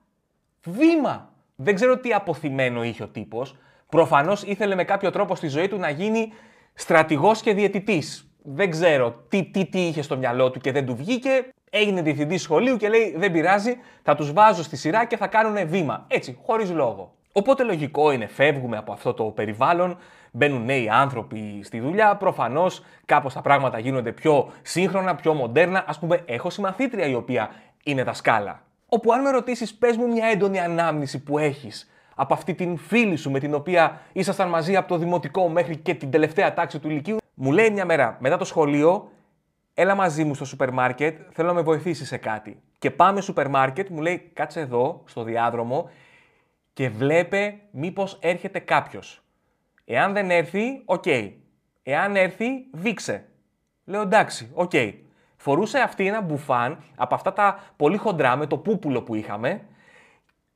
Βήμα. 0.66 1.34
Δεν 1.56 1.76
ξέρω 1.76 1.98
τι 1.98 2.14
αποθυμένο 2.14 2.84
είχε 2.84 3.04
ο 3.04 3.08
τύπος. 3.08 3.58
Προφανώς 3.90 4.44
ήθελε 4.44 4.76
με 4.76 4.84
κάποιο 4.84 5.10
τρόπο 5.10 5.36
στη 5.36 5.48
ζωή 5.48 5.68
του 5.68 5.78
να 5.78 5.90
γίνει 5.90 6.34
στρατηγός 6.74 7.42
και 7.42 7.54
διαιτητής. 7.54 8.32
Δεν 8.44 8.70
ξέρω 8.70 9.12
τι, 9.12 9.44
τι, 9.44 9.66
τι 9.66 9.88
είχε 9.88 10.02
στο 10.02 10.18
μυαλό 10.18 10.52
του 10.52 10.60
και 10.60 10.72
δεν 10.72 10.86
του 10.86 10.96
βγήκε. 10.96 11.46
Έγινε 11.70 12.02
διευθυντής 12.02 12.42
σχολείου 12.42 12.78
και 12.78 12.90
λέει: 12.90 13.16
Δεν 13.18 13.32
πειράζει, 13.32 13.78
θα 14.04 14.16
τους 14.16 14.34
βάζω 14.34 14.64
στη 14.64 14.76
σειρά 14.76 15.06
και 15.06 15.18
θα 15.18 15.28
κάνουν 15.28 15.68
βήμα. 15.68 16.06
Έτσι, 16.08 16.38
χωρίς 16.46 16.72
λόγο. 16.72 17.16
Οπότε 17.32 17.64
λογικό 17.64 18.12
είναι, 18.12 18.28
φεύγουμε 18.28 18.78
από 18.78 18.92
αυτό 18.92 19.14
το 19.14 19.24
περιβάλλον, 19.24 19.98
μπαίνουν 20.32 20.66
νέοι 20.66 20.90
άνθρωποι 20.90 21.62
στη 21.64 21.80
δουλειά. 21.80 22.16
Προφανώς 22.16 22.84
κάπως 23.06 23.34
τα 23.34 23.42
πράγματα 23.42 23.80
γίνονται 23.80 24.12
πιο 24.12 24.52
σύγχρονα, 24.62 25.16
πιο 25.16 25.34
μοντέρνα. 25.34 25.84
Α 25.88 26.00
πούμε, 26.00 26.24
έχω 26.26 26.50
συμμαθήτρια 26.50 27.06
η 27.06 27.14
οποία 27.14 27.52
είναι 27.84 28.04
δασκάλα. 28.04 28.62
Όπου 28.88 29.14
αν 29.14 29.22
με 29.22 29.30
ρωτήσεις, 29.30 29.74
πες 29.74 29.98
μου 29.98 30.08
μια 30.08 30.26
έντονη 30.26 30.60
ανάμνηση 30.60 31.24
που 31.24 31.38
έχεις 31.38 31.90
από 32.16 32.34
αυτή 32.34 32.54
την 32.54 32.78
φίλη 32.78 33.16
σου 33.16 33.32
με 33.32 33.40
την 33.40 33.54
οποία 33.54 34.02
ήσασταν 34.14 34.50
μαζί 34.50 34.76
από 34.76 34.88
το 34.88 34.98
δημοτικό 34.98 35.50
μέχρι 35.50 35.78
και 35.78 35.94
την 35.94 36.12
τελευταία 36.12 36.54
τάξη 36.54 36.80
του 36.80 36.90
λυκείου, 36.90 37.18
μου 37.34 37.52
λέει 37.52 37.70
μια 37.70 37.86
μέρα 37.86 38.18
μετά 38.20 38.38
το 38.38 38.46
σχολείο, 38.46 39.12
έλα 39.74 39.96
μαζί 39.96 40.24
μου 40.24 40.36
στο 40.36 40.46
σούπερ 40.46 40.72
μάρκετ, 40.72 41.20
θέλω 41.32 41.48
να 41.48 41.54
με 41.54 41.62
βοηθήσεις 41.62 42.08
σε 42.08 42.18
κάτι. 42.18 42.62
Και 42.80 42.92
πάμε 42.92 43.22
σούπερ 43.22 43.50
μάρκετ, 43.50 43.90
μου 43.90 44.02
λέει 44.02 44.32
κάτσε 44.34 44.60
εδώ 44.60 45.02
στο 45.06 45.24
διάδρομο 45.24 45.90
και 46.82 46.90
βλέπε 46.90 47.60
μήπως 47.72 48.18
έρχεται 48.22 48.60
κάποιος. 48.60 49.24
Εάν 49.86 50.14
δεν 50.14 50.32
έρθει, 50.32 50.82
οκ. 50.86 51.04
Εάν 51.84 52.16
έρθει, 52.16 52.46
δείξε. 52.72 53.26
Λέω 53.86 54.02
εντάξει, 54.02 54.52
οκ. 54.54 54.72
Φορούσε 55.38 55.80
αυτή 55.80 56.08
ένα 56.08 56.22
μπουφάν 56.22 56.84
από 56.96 57.16
αυτά 57.16 57.34
τα 57.34 57.60
πολύ 57.76 57.98
χοντρά 57.98 58.36
με 58.36 58.48
το 58.48 58.58
πούπουλο 58.58 59.02
που 59.02 59.16
είχαμε 59.16 59.62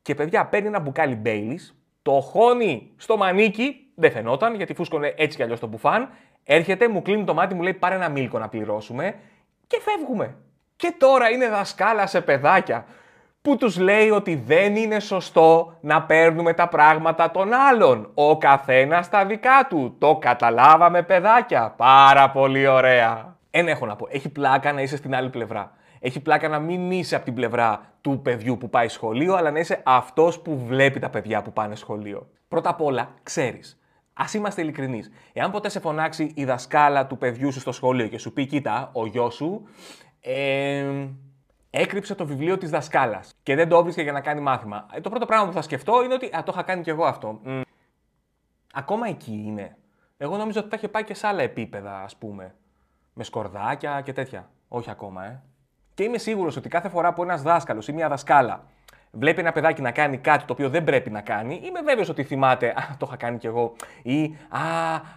και 0.02 0.16
παιδιά 0.16 0.46
παίρνει 0.46 0.68
ένα 0.68 0.80
μπουκάλι 0.80 1.16
Μπέιλις, 1.16 1.78
το 2.02 2.12
χώνει 2.12 2.94
στο 2.98 3.18
μανίκι, 3.18 3.92
δεν 3.96 4.12
φαινόταν 4.12 4.56
γιατί 4.56 4.74
φούσκωνε 4.74 5.14
έτσι 5.18 5.38
κι 5.38 5.44
αλλιώς 5.44 5.60
το 5.60 5.68
μπουφάν, 5.68 6.10
έρχεται, 6.44 6.88
μου 6.88 7.02
κλείνει 7.02 7.24
το 7.24 7.34
μάτι, 7.34 7.56
μου 7.56 7.62
λέει 7.62 7.74
πάρε 7.74 7.96
ένα 7.96 8.10
μίλκο 8.10 8.40
να 8.40 8.50
πληρώσουμε 8.50 9.16
και 9.68 9.82
φεύγουμε. 9.82 10.38
Και 10.76 10.96
τώρα 10.98 11.30
είναι 11.30 11.50
δασκάλα 11.50 12.08
σε 12.08 12.22
παιδάκια 12.22 12.86
που 13.46 13.58
τους 13.58 13.78
λέει 13.78 14.10
ότι 14.10 14.36
δεν 14.46 14.76
είναι 14.76 15.00
σωστό 15.00 15.78
να 15.82 16.04
παίρνουμε 16.04 16.54
τα 16.54 16.68
πράγματα 16.68 17.32
των 17.32 17.54
άλλων. 17.54 18.12
Ο 18.14 18.38
καθένας 18.38 19.10
τα 19.10 19.26
δικά 19.26 19.68
του. 19.70 19.96
Το 19.98 20.16
καταλάβαμε 20.16 21.04
παιδάκια. 21.04 21.74
Πάρα 21.78 22.32
πολύ 22.32 22.68
ωραία. 22.68 23.38
Ένα 23.52 23.70
έχω 23.70 23.86
να 23.86 23.96
πω. 23.96 24.08
Έχει 24.10 24.30
πλάκα 24.30 24.74
να 24.74 24.82
είσαι 24.82 24.96
στην 24.96 25.16
άλλη 25.16 25.30
πλευρά. 25.30 25.72
Έχει 26.00 26.20
πλάκα 26.20 26.48
να 26.48 26.60
μην 26.60 26.92
είσαι 26.92 27.16
από 27.16 27.26
την 27.26 27.34
πλευρά 27.34 27.82
του 28.02 28.22
παιδιού 28.22 28.58
που 28.58 28.70
πάει 28.70 28.88
σχολείο, 28.88 29.34
αλλά 29.34 29.52
να 29.52 29.60
είσαι 29.60 29.82
αυτός 29.84 30.40
που 30.40 30.66
βλέπει 30.68 31.00
τα 31.00 31.10
παιδιά 31.10 31.42
που 31.42 31.54
πάνε 31.54 31.76
σχολείο. 31.76 32.28
Πρώτα 32.48 32.70
απ' 32.70 32.82
όλα, 32.82 33.10
ξέρεις. 33.24 33.80
Α 34.14 34.26
είμαστε 34.36 34.62
ειλικρινείς. 34.62 35.12
Εάν 35.34 35.52
ποτέ 35.52 35.70
σε 35.70 35.80
φωνάξει 35.80 36.32
η 36.36 36.46
δασκάλα 36.46 37.08
του 37.08 37.18
παιδιού 37.18 37.52
σου 37.52 37.60
στο 37.60 37.72
σχολείο 37.72 38.08
και 38.08 38.18
σου 38.18 38.34
πει: 38.34 38.46
Κοίτα, 38.46 38.90
ο 38.94 39.06
γιος 39.06 39.36
σου 39.36 39.68
ε, 40.22 41.08
έκρυψε 41.76 42.16
το 42.16 42.26
βιβλίο 42.26 42.58
της 42.58 42.70
δασκάλας 42.70 43.36
και 43.44 43.56
δεν 43.56 43.70
το 43.70 43.78
έβρισκε 43.78 44.02
για 44.02 44.12
να 44.12 44.22
κάνει 44.22 44.42
μάθημα. 44.42 44.86
Ε, 44.94 45.02
το 45.02 45.10
πρώτο 45.10 45.26
πράγμα 45.26 45.48
που 45.48 45.54
θα 45.54 45.62
σκεφτώ 45.62 46.04
είναι 46.04 46.14
ότι 46.14 46.26
α, 46.26 46.44
το 46.44 46.52
είχα 46.54 46.64
κάνει 46.64 46.82
κι 46.82 46.90
εγώ 46.90 47.06
αυτό. 47.06 47.40
Μ, 47.44 47.62
ακόμα 48.74 49.08
εκεί 49.08 49.44
είναι. 49.46 49.78
Εγώ 50.18 50.38
νόμιζα 50.38 50.60
ότι 50.60 50.70
θα 50.70 50.76
είχε 50.76 50.88
πάει 50.88 51.04
και 51.04 51.14
σε 51.14 51.28
άλλα 51.28 51.42
επίπεδα, 51.42 52.02
ας 52.02 52.16
πούμε. 52.16 52.56
Με 53.14 53.24
σκορδάκια 53.24 54.02
και 54.02 54.14
τέτοια. 54.14 54.50
Όχι 54.68 54.90
ακόμα, 54.90 55.26
ε. 55.26 55.42
Και 55.94 56.04
είμαι 56.04 56.18
σίγουρος 56.18 56.56
ότι 56.56 56.70
κάθε 56.70 56.90
φορά 56.90 57.14
που 57.14 57.24
ένας 57.24 57.42
δάσκαλος 57.42 57.88
ή 57.88 57.94
μια 57.94 58.10
δασκάλα 58.10 58.64
βλέπει 59.16 59.40
ένα 59.40 59.52
παιδάκι 59.52 59.82
να 59.82 59.92
κάνει 59.92 60.18
κάτι 60.18 60.46
το 60.46 60.54
οποίο 60.54 60.70
δεν 60.70 60.84
πρέπει 60.84 61.10
να 61.10 61.22
κάνει, 61.22 61.62
είμαι 61.64 61.82
βέβαιος 61.82 62.10
ότι 62.10 62.24
θυμάται 62.24 62.70
Α, 62.70 62.96
το 62.98 63.06
είχα 63.08 63.18
κάνει 63.18 63.38
κι 63.38 63.48
εγώ. 63.48 63.76
Ή 64.04 64.24
Α, 64.50 64.60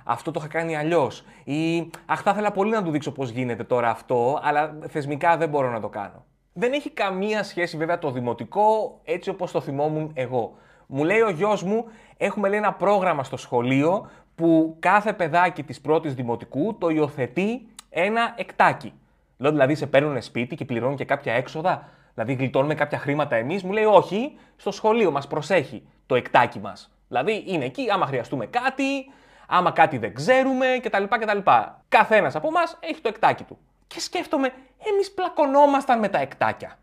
αυτό 0.04 0.30
το 0.30 0.40
είχα 0.40 0.48
κάνει 0.48 0.76
αλλιώς. 0.76 1.24
Ή 1.44 1.90
Αχ, 2.06 2.22
θα 2.22 2.30
ήθελα 2.30 2.50
πολύ 2.50 2.70
να 2.70 2.82
του 2.82 2.90
δείξω 2.90 3.12
πώς 3.12 3.30
γίνεται 3.30 3.64
τώρα 3.64 3.90
αυτό, 3.90 4.40
αλλά 4.42 4.78
θεσμικά 4.88 5.36
δεν 5.36 5.48
μπορώ 5.48 5.70
να 5.70 5.80
το 5.80 5.88
κάνω. 5.88 6.24
Δεν 6.60 6.72
έχει 6.72 6.90
καμία 6.90 7.42
σχέση 7.42 7.76
βέβαια 7.76 7.98
το 7.98 8.10
δημοτικό 8.10 9.00
έτσι 9.04 9.30
όπως 9.30 9.52
το 9.52 9.60
θυμόμουν 9.60 10.10
εγώ. 10.14 10.56
Μου 10.86 11.04
λέει 11.04 11.20
ο 11.20 11.30
γιος 11.30 11.62
μου, 11.62 11.84
έχουμε 12.16 12.48
λέει 12.48 12.58
ένα 12.58 12.72
πρόγραμμα 12.72 13.24
στο 13.24 13.36
σχολείο 13.36 14.10
που 14.34 14.76
κάθε 14.78 15.12
παιδάκι 15.12 15.62
της 15.62 15.80
πρώτης 15.80 16.14
δημοτικού 16.14 16.78
το 16.78 16.88
υιοθετεί 16.88 17.68
ένα 17.90 18.34
εκτάκι. 18.36 18.92
Λέω 19.36 19.50
δηλαδή 19.50 19.74
σε 19.74 19.86
παίρνουν 19.86 20.22
σπίτι 20.22 20.54
και 20.54 20.64
πληρώνουν 20.64 20.96
και 20.96 21.04
κάποια 21.04 21.32
έξοδα, 21.32 21.88
δηλαδή 22.14 22.32
γλιτώνουμε 22.32 22.74
κάποια 22.74 22.98
χρήματα 22.98 23.36
εμείς; 23.36 23.62
Μου 23.62 23.72
λέει 23.72 23.84
όχι, 23.84 24.36
στο 24.56 24.70
σχολείο 24.70 25.10
μας 25.10 25.26
προσέχει 25.26 25.82
το 26.06 26.14
εκτάκι 26.14 26.58
μας. 26.58 26.90
Δηλαδή 27.08 27.44
είναι 27.46 27.64
εκεί 27.64 27.90
άμα 27.90 28.06
χρειαστούμε 28.06 28.46
κάτι, 28.46 29.12
άμα 29.46 29.70
κάτι 29.70 29.98
δεν 29.98 30.14
ξέρουμε 30.14 30.66
κτλ. 30.82 31.04
κτλ. 31.04 31.38
Καθένας 31.88 32.34
από 32.36 32.48
εμά 32.48 32.60
έχει 32.80 33.00
το 33.00 33.08
εκτάκι 33.08 33.44
του. 33.44 33.58
Και 33.88 34.00
σκέφτομαι, 34.00 34.52
εμείς 34.92 35.12
πλακωνόμασταν 35.12 35.98
με 35.98 36.08
τα 36.08 36.18
εκτάκια. 36.18 36.78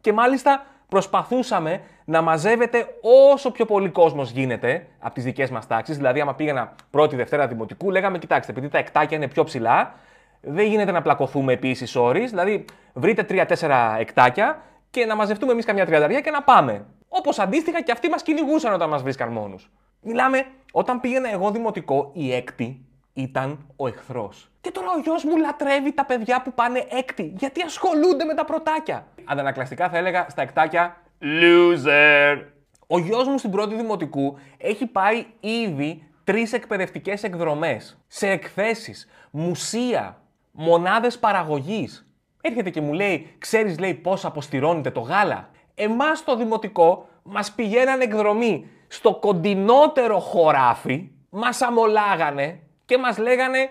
Και 0.00 0.12
μάλιστα 0.12 0.66
προσπαθούσαμε 0.88 1.80
να 2.04 2.22
μαζεύεται 2.22 2.86
όσο 3.32 3.50
πιο 3.50 3.64
πολύ 3.64 3.88
κόσμος 3.88 4.30
γίνεται 4.30 4.86
από 4.98 5.14
τις 5.14 5.24
δικές 5.24 5.50
μας 5.50 5.66
τάξεις. 5.66 5.96
Δηλαδή, 5.96 6.20
άμα 6.20 6.34
πήγαινα 6.34 6.74
πρώτη, 6.90 7.16
Δευτέρα 7.16 7.46
Δημοτικού, 7.46 7.90
λέγαμε: 7.90 8.18
Κοιτάξτε, 8.18 8.52
επειδή 8.52 8.68
τα 8.68 8.78
εκτάκια 8.78 9.16
είναι 9.16 9.28
πιο 9.28 9.44
ψηλά, 9.44 9.94
δεν 10.40 10.66
γίνεται 10.66 10.92
να 10.92 11.02
πλακωθούμε 11.02 11.52
επίσης 11.52 11.96
όρει. 11.96 12.26
Δηλαδή, 12.26 12.64
βρείτε 12.92 13.22
τρία-τέσσερα 13.22 13.96
εκτάκια 13.98 14.62
και 14.90 15.04
να 15.04 15.16
μαζευτούμε 15.16 15.52
εμείς 15.52 15.64
καμιά 15.64 15.86
τριανταριά 15.86 16.20
και 16.20 16.30
να 16.30 16.42
πάμε. 16.42 16.86
Όπως 17.08 17.38
αντίστοιχα 17.38 17.82
και 17.82 17.92
αυτοί 17.92 18.08
μας 18.08 18.22
κυνηγούσαν 18.22 18.72
όταν 18.72 18.88
μας 18.88 19.02
βρίσκαν 19.02 19.32
μόνους. 19.32 19.70
Μιλάμε, 20.00 20.46
όταν 20.72 21.00
πήγαινα 21.00 21.30
εγώ 21.30 21.50
δημοτικό, 21.50 22.10
η 22.14 22.34
έκτη 22.34 22.86
ήταν 23.14 23.66
ο 23.76 23.86
εχθρός. 23.86 24.50
Και 24.60 24.70
τώρα 24.70 24.86
ο 24.96 24.98
γιος 24.98 25.24
μου 25.24 25.36
λατρεύει 25.36 25.92
τα 25.92 26.04
παιδιά 26.04 26.42
που 26.42 26.52
πάνε 26.52 26.86
έκτη, 26.90 27.32
γιατί 27.36 27.62
ασχολούνται 27.62 28.24
με 28.24 28.34
τα 28.34 28.44
πρωτάκια. 28.44 29.06
Αντανακλαστικά 29.24 29.88
θα 29.88 29.96
έλεγα 29.96 30.26
στα 30.28 30.42
εκτάκια 30.42 30.96
loser. 31.20 32.42
Ο 32.86 32.98
γιος 32.98 33.28
μου 33.28 33.38
στην 33.38 33.50
πρώτη 33.50 33.74
δημοτικού 33.74 34.38
έχει 34.56 34.86
πάει 34.86 35.26
ήδη 35.40 36.08
τρεις 36.24 36.52
εκπαιδευτικές 36.52 37.22
εκδρομές. 37.22 37.98
Σε 38.06 38.28
εκθέσεις, 38.28 39.08
μουσεία, 39.30 40.22
μονάδες 40.50 41.18
παραγωγής. 41.18 42.08
Έρχεται 42.40 42.70
και 42.70 42.80
μου 42.80 42.92
λέει, 42.92 43.34
ξέρεις, 43.38 43.78
λέει, 43.78 43.94
πώς 43.94 44.24
αποστηρώνεται 44.24 44.90
το 44.90 45.00
γάλα; 45.00 45.48
Εμάς 45.74 46.18
στο 46.18 46.36
δημοτικό 46.36 47.08
μας 47.22 47.52
πηγαίναν 47.52 48.00
εκδρομή 48.00 48.68
στο 48.88 49.14
κοντινότερο 49.14 50.18
χωράφι, 50.18 51.10
μας 51.30 51.62
αμολάγανε 51.62 52.60
και 52.84 52.98
μας 52.98 53.18
λέγανε 53.18 53.70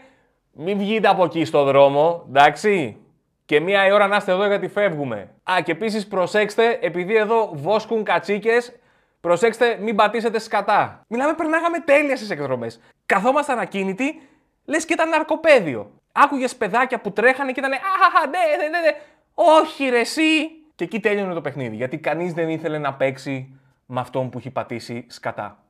μην 0.54 0.78
βγείτε 0.78 1.08
από 1.08 1.24
εκεί 1.24 1.46
στο 1.46 1.64
δρόμο, 1.64 2.26
εντάξει. 2.28 2.98
Και 3.46 3.60
μία 3.60 3.88
η 3.88 3.92
ώρα 3.92 4.08
να 4.08 4.16
είστε 4.16 4.32
εδώ 4.32 4.48
γιατί 4.48 4.68
φεύγουμε. 4.68 5.30
Α, 5.52 5.62
και 5.64 5.72
επίσης 5.72 6.08
προσέξτε, 6.08 6.80
επειδή 6.82 7.16
εδώ 7.16 7.50
βόσκουν 7.54 8.04
κατσίκες, 8.04 8.80
προσέξτε, 9.22 9.78
μην 9.82 9.96
πατήσετε 9.96 10.40
σκατά. 10.40 11.02
Μιλάμε, 11.08 11.34
περνάγαμε 11.34 11.80
τέλεια 11.80 12.16
στις 12.16 12.30
εκδρομές. 12.30 12.80
Καθόμασταν 13.06 13.60
ακίνητοι, 13.60 14.22
λες 14.66 14.86
και 14.86 14.94
ήταν 14.94 15.10
ναρκοπαίδιο. 15.10 15.92
Άκουγες 16.12 16.56
παιδάκια 16.56 17.00
που 17.02 17.12
τρέχανε 17.12 17.52
και 17.52 17.60
ήταν 17.60 17.72
Αχ, 17.72 18.30
ναι, 18.30 18.64
ναι, 18.64 18.70
ναι, 18.70 18.80
ναι. 18.80 18.98
Όχι, 19.34 19.90
ρε, 19.90 20.00
εσύ. 20.00 20.50
Και 20.76 20.84
εκεί 20.84 21.00
τέλειωνε 21.00 21.34
το 21.34 21.42
παιχνίδι. 21.42 21.76
Γιατί 21.76 21.98
κανείς 21.98 22.34
δεν 22.34 22.50
ήθελε 22.50 22.78
να 22.78 22.94
παίξει 22.94 23.60
με 23.86 24.00
αυτόν 24.00 24.30
που 24.30 24.38
έχει 24.38 24.50
πατήσει 24.50 25.06
σκατά. 25.10 25.64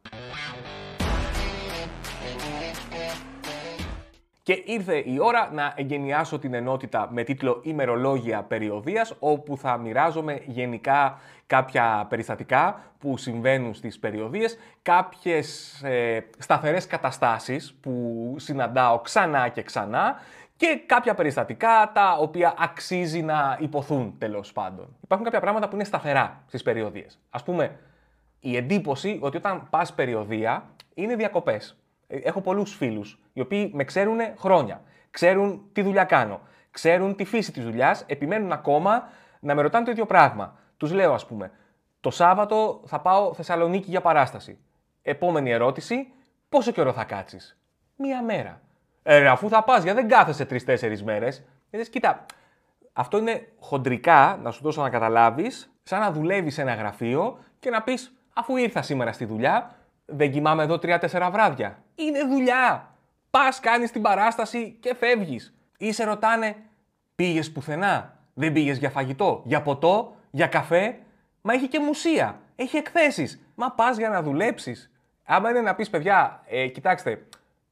Και 4.44 4.64
ήρθε 4.66 4.96
η 4.96 5.18
ώρα 5.20 5.50
να 5.54 5.74
εγκαινιάσω 5.76 6.40
την 6.40 6.54
ενότητα 6.54 7.08
με 7.12 7.24
τίτλο 7.24 7.60
«Ημερολόγια 7.64 8.44
περιοδίας», 8.44 9.16
όπου 9.20 9.58
θα 9.58 9.78
μοιράζομαι 9.78 10.42
γενικά 10.46 11.20
κάποια 11.48 12.06
περιστατικά 12.10 12.82
που 13.00 13.18
συμβαίνουν 13.18 13.74
στις 13.74 14.00
περιοδίες, 14.00 14.58
κάποιες 14.82 15.82
ε, 15.84 16.26
σταθερές 16.38 16.88
καταστάσεις 16.88 17.74
που 17.82 18.36
συναντάω 18.38 19.00
ξανά 19.00 19.50
και 19.50 19.62
ξανά 19.62 20.16
και 20.56 20.84
κάποια 20.86 21.14
περιστατικά 21.14 21.92
τα 21.94 22.18
οποία 22.20 22.54
αξίζει 22.58 23.22
να 23.22 23.58
υποθούν 23.60 24.16
τέλος 24.18 24.52
πάντων. 24.52 24.96
Υπάρχουν 25.04 25.26
κάποια 25.26 25.42
πράγματα 25.42 25.68
που 25.68 25.76
είναι 25.76 25.84
σταθερά 25.84 26.44
στις 26.48 26.62
περιοδίες. 26.64 27.20
Ας 27.30 27.44
πούμε, 27.44 27.80
η 28.40 28.56
εντύπωση 28.56 29.20
ότι 29.22 29.38
όταν 29.38 29.68
πας 29.70 29.94
περιοδία 29.94 30.64
είναι 30.94 31.16
διακοπές. 31.16 31.78
Έχω 32.24 32.42
πολλούς 32.42 32.76
φίλους 32.76 33.20
οι 33.34 33.42
οποίοι 33.42 33.72
με 33.74 33.84
ξέρουν 33.84 34.18
χρόνια. 34.38 34.82
Ξέρουν 35.12 35.70
τι 35.72 35.82
δουλειά 35.82 36.04
κάνω. 36.04 36.42
Ξέρουν 36.72 37.16
τη 37.16 37.24
φύση 37.24 37.52
της 37.52 37.64
δουλειάς. 37.64 38.04
Επιμένουν 38.08 38.52
ακόμα 38.52 39.10
να 39.40 39.56
με 39.56 39.62
ρωτάνε 39.62 39.86
το 39.86 39.92
ίδιο 39.92 40.06
πράγμα. 40.06 40.58
Τους 40.78 40.92
λέω, 40.92 41.14
ας 41.14 41.26
πούμε, 41.26 41.52
το 42.00 42.10
Σάββατο 42.10 42.82
θα 42.86 43.00
πάω 43.00 43.34
Θεσσαλονίκη 43.34 43.90
για 43.90 44.02
παράσταση. 44.02 44.58
Επόμενη 45.02 45.52
ερώτηση, 45.52 46.08
πόσο 46.50 46.72
καιρό 46.72 46.94
θα 46.94 47.04
κάτσεις; 47.04 47.58
Μία 47.96 48.24
μέρα. 48.24 48.62
Ε, 49.04 49.28
αφού 49.28 49.50
θα 49.50 49.64
πας, 49.64 49.84
γιατί 49.84 50.00
δεν 50.00 50.10
κάθεσαι 50.10 50.46
τρει-τέσσερι 50.46 51.04
μέρες. 51.04 51.44
Γιατί 51.70 51.90
κοίτα, 51.90 52.26
αυτό 52.94 53.18
είναι 53.18 53.48
χοντρικά, 53.60 54.40
να 54.42 54.52
σου 54.52 54.64
δώσω 54.64 54.82
να 54.82 54.90
καταλάβεις, 54.90 55.74
σαν 55.84 56.00
να 56.00 56.12
δουλεύεις 56.12 56.54
σε 56.54 56.62
ένα 56.62 56.74
γραφείο 56.74 57.40
και 57.60 57.70
να 57.70 57.82
πεις, 57.82 58.14
αφού 58.34 58.56
ήρθα 58.56 58.82
σήμερα 58.82 59.12
στη 59.12 59.26
δουλειά, 59.26 59.76
δεν 60.06 60.32
κοιμάμαι 60.32 60.64
εδώ 60.64 60.80
τρία-τέσσερα 60.80 61.30
βράδια. 61.32 61.84
Είναι 61.96 62.24
δουλειά. 62.24 62.96
Πας, 63.30 63.60
κάνεις 63.60 63.92
την 63.92 64.02
παράσταση 64.02 64.78
και 64.80 64.96
φεύγεις. 64.96 65.54
Ή 65.78 65.92
σε 65.92 66.04
ρωτάνε, 66.04 66.56
πήγες 67.16 67.52
πουθενά; 67.52 68.18
Δεν 68.34 68.52
πήγες 68.54 68.78
για 68.78 68.90
φαγητό, 68.90 69.42
για 69.46 69.62
ποτό, 69.62 70.16
για 70.32 70.48
καφέ; 70.48 70.98
Μα 71.42 71.54
έχει 71.54 71.68
και 71.68 71.80
μουσεία. 71.80 72.40
Έχει 72.56 72.78
εκθέσεις. 72.78 73.42
Μα 73.56 73.72
πας 73.72 73.98
για 73.98 74.10
να 74.10 74.22
δουλέψεις. 74.22 74.92
Άμα 75.26 75.50
είναι 75.50 75.62
να 75.62 75.76
πεις, 75.76 75.90
παιδιά, 75.90 76.42
ε, 76.46 76.68
κοιτάξτε, 76.68 77.26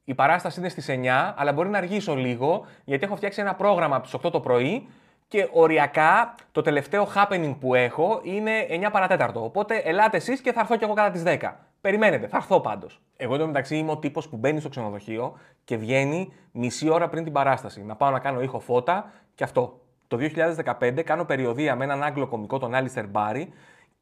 η 0.03 0.13
παράσταση 0.13 0.59
είναι 0.59 0.69
στις 0.69 0.89
9, 0.89 1.33
αλλά 1.37 1.53
μπορεί 1.53 1.69
να 1.69 1.77
αργήσω 1.77 2.15
λίγο, 2.15 2.65
γιατί 2.83 3.05
έχω 3.05 3.15
φτιάξει 3.15 3.41
ένα 3.41 3.55
πρόγραμμα 3.55 3.95
από 3.95 4.03
τις 4.03 4.13
8 4.13 4.31
το 4.31 4.39
πρωί 4.39 4.87
και 5.27 5.49
οριακά 5.51 6.35
το 6.51 6.61
τελευταίο 6.61 7.07
happening 7.15 7.55
που 7.59 7.75
έχω 7.75 8.19
είναι 8.23 8.65
9 8.69 8.91
παρατέταρτο. 8.91 9.43
Οπότε 9.43 9.75
ελάτε 9.75 10.17
εσείς 10.17 10.41
και 10.41 10.51
θα 10.51 10.59
έρθω 10.59 10.75
κι 10.77 10.83
εγώ 10.83 10.93
κατά 10.93 11.11
τις 11.11 11.23
10. 11.23 11.51
Περιμένετε, 11.81 12.27
θα 12.27 12.37
έρθω 12.37 12.59
πάντως. 12.59 13.01
Εγώ 13.17 13.35
εντωμεταξύ 13.35 13.77
είμαι 13.77 13.91
ο 13.91 13.97
τύπος 13.97 14.29
που 14.29 14.37
μπαίνει 14.37 14.59
στο 14.59 14.69
ξενοδοχείο 14.69 15.37
και 15.63 15.77
βγαίνει 15.77 16.33
μισή 16.51 16.89
ώρα 16.89 17.09
πριν 17.09 17.23
την 17.23 17.33
παράσταση. 17.33 17.83
Να 17.83 17.95
πάω 17.95 18.09
να 18.11 18.19
κάνω 18.19 18.41
ήχο 18.41 18.59
φώτα 18.59 19.11
και 19.35 19.43
αυτό. 19.43 19.79
Το 20.07 20.17
2015 20.17 21.01
κάνω 21.03 21.25
περιοδία 21.25 21.75
με 21.75 21.83
έναν 21.83 22.03
Άγγλο 22.03 22.27
κομικό, 22.27 22.57
τον 22.57 22.73
Άλιστερ 22.73 23.07
Μπάρι, 23.07 23.53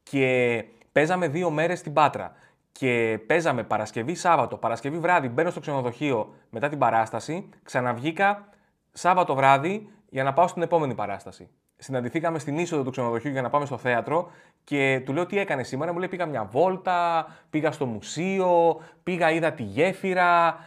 και 0.02 0.64
παίζαμε 0.92 1.28
δύο 1.28 1.50
μέρες 1.50 1.78
στην 1.78 1.92
Πάτρα. 1.92 2.32
Και 2.72 3.20
παίζαμε 3.26 3.62
Παρασκευή 3.62 4.14
Σάββατο, 4.14 4.56
Παρασκευή 4.56 4.98
βράδυ, 4.98 5.28
μπαίνω 5.28 5.50
στο 5.50 5.60
ξενοδοχείο 5.60 6.34
μετά 6.50 6.68
την 6.68 6.78
παράσταση, 6.78 7.48
ξαναβγήκα 7.62 8.48
Σάββατο 8.92 9.34
βράδυ 9.34 9.88
για 10.08 10.22
να 10.22 10.32
πάω 10.32 10.46
στην 10.46 10.62
επόμενη 10.62 10.94
παράσταση. 10.94 11.48
Συναντηθήκαμε 11.82 12.38
στην 12.38 12.58
είσοδο 12.58 12.82
του 12.82 12.90
ξενοδοχείου 12.90 13.30
για 13.30 13.42
να 13.42 13.50
πάμε 13.50 13.66
στο 13.66 13.76
θέατρο 13.76 14.30
και 14.64 15.02
του 15.04 15.12
λέω 15.12 15.26
τι 15.26 15.38
έκανε 15.38 15.62
σήμερα; 15.62 15.92
Μου 15.92 15.98
λέει 15.98 16.08
πήγα 16.08 16.26
μια 16.26 16.44
βόλτα, 16.44 17.26
πήγα 17.50 17.72
στο 17.72 17.86
μουσείο, 17.86 18.80
πήγα 19.02 19.30
είδα 19.30 19.52
τη 19.52 19.62
γέφυρα, 19.62 20.58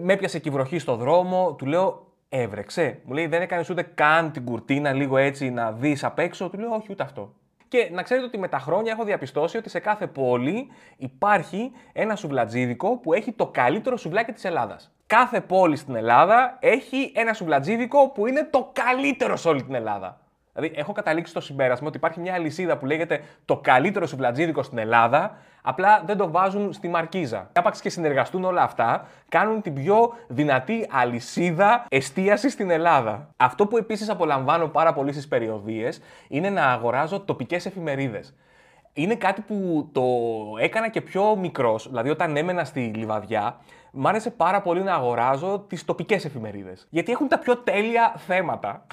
με 0.00 0.12
έπιασε 0.12 0.38
και 0.38 0.50
βροχή 0.50 0.78
στο 0.78 0.96
δρόμο. 0.96 1.54
Του 1.58 1.66
λέω 1.66 2.06
έβρεξε. 2.28 3.00
Μου 3.04 3.12
λέει 3.14 3.26
δεν 3.26 3.42
έκανες 3.42 3.70
ούτε 3.70 3.82
καν 3.82 4.32
την 4.32 4.44
κουρτίνα 4.44 4.92
λίγο 4.92 5.16
έτσι 5.16 5.50
να 5.50 5.72
δεις 5.72 6.04
απ' 6.04 6.18
έξω. 6.18 6.48
Του 6.48 6.58
λέω 6.58 6.74
όχι 6.74 6.86
ούτε 6.90 7.02
αυτό. 7.02 7.32
Και 7.68 7.90
να 7.92 8.02
ξέρετε 8.02 8.26
ότι 8.26 8.38
με 8.38 8.48
τα 8.48 8.58
χρόνια 8.58 8.92
έχω 8.92 9.04
διαπιστώσει 9.04 9.56
ότι 9.56 9.68
σε 9.68 9.78
κάθε 9.78 10.06
πόλη 10.06 10.70
υπάρχει 10.96 11.72
ένα 11.92 12.16
σουβλατζίδικο 12.16 12.96
που 12.96 13.12
έχει 13.12 13.32
το 13.32 13.46
καλύτερο 13.46 13.96
σουβλάκι 13.96 14.32
της 14.32 14.44
Ελλάδας. 14.44 14.92
Κάθε 15.06 15.40
πόλη 15.40 15.76
στην 15.76 15.94
Ελλάδα 15.94 16.56
έχει 16.60 17.12
ένα 17.14 17.32
σουβλατζίδικο 17.32 18.08
που 18.08 18.26
είναι 18.26 18.48
το 18.50 18.70
καλύτερο 18.72 19.36
σε 19.36 19.48
όλη 19.48 19.62
την 19.62 19.74
Ελλάδα. 19.74 20.20
Δηλαδή, 20.52 20.74
έχω 20.76 20.92
καταλήξει 20.92 21.30
στο 21.30 21.40
συμπέρασμα 21.40 21.88
ότι 21.88 21.96
υπάρχει 21.96 22.20
μια 22.20 22.34
αλυσίδα 22.34 22.76
που 22.76 22.86
λέγεται 22.86 23.20
το 23.44 23.56
καλύτερο 23.56 24.06
σουβλατζίδικο 24.06 24.62
στην 24.62 24.78
Ελλάδα, 24.78 25.36
απλά 25.62 26.02
δεν 26.06 26.16
το 26.16 26.30
βάζουν 26.30 26.72
στη 26.72 26.88
μαρκίζα. 26.88 27.50
Άπαξ 27.54 27.80
και 27.80 27.90
συνεργαστούν 27.90 28.44
όλα 28.44 28.62
αυτά, 28.62 29.06
κάνουν 29.28 29.62
την 29.62 29.74
πιο 29.74 30.12
δυνατή 30.28 30.88
αλυσίδα 30.90 31.84
εστίασης 31.88 32.52
στην 32.52 32.70
Ελλάδα. 32.70 33.30
Αυτό 33.36 33.66
που 33.66 33.76
επίσης 33.76 34.08
απολαμβάνω 34.08 34.66
πάρα 34.66 34.92
πολύ 34.92 35.12
στις 35.12 35.28
περιοδίες 35.28 36.00
είναι 36.28 36.50
να 36.50 36.64
αγοράζω 36.66 37.20
τοπικές 37.20 37.66
εφημερίδες. 37.66 38.34
Είναι 38.92 39.14
κάτι 39.14 39.40
που 39.40 39.88
το 39.92 40.02
έκανα 40.60 40.88
και 40.88 41.00
πιο 41.00 41.36
μικρός, 41.36 41.88
δηλαδή 41.88 42.10
όταν 42.10 42.36
έμενα 42.36 42.64
στη 42.64 42.80
Λιβαδιά, 42.80 43.56
μ' 43.92 44.06
άρεσε 44.06 44.30
πάρα 44.30 44.60
πολύ 44.60 44.82
να 44.82 44.94
αγοράζω 44.94 45.64
τις 45.68 45.84
τοπικές 45.84 46.24
εφημερίδες. 46.24 46.86
Γιατί 46.90 47.12
έχουν 47.12 47.28
τα 47.28 47.38
πιο 47.38 47.56
τέλεια 47.56 48.14
θέματα. 48.16 48.86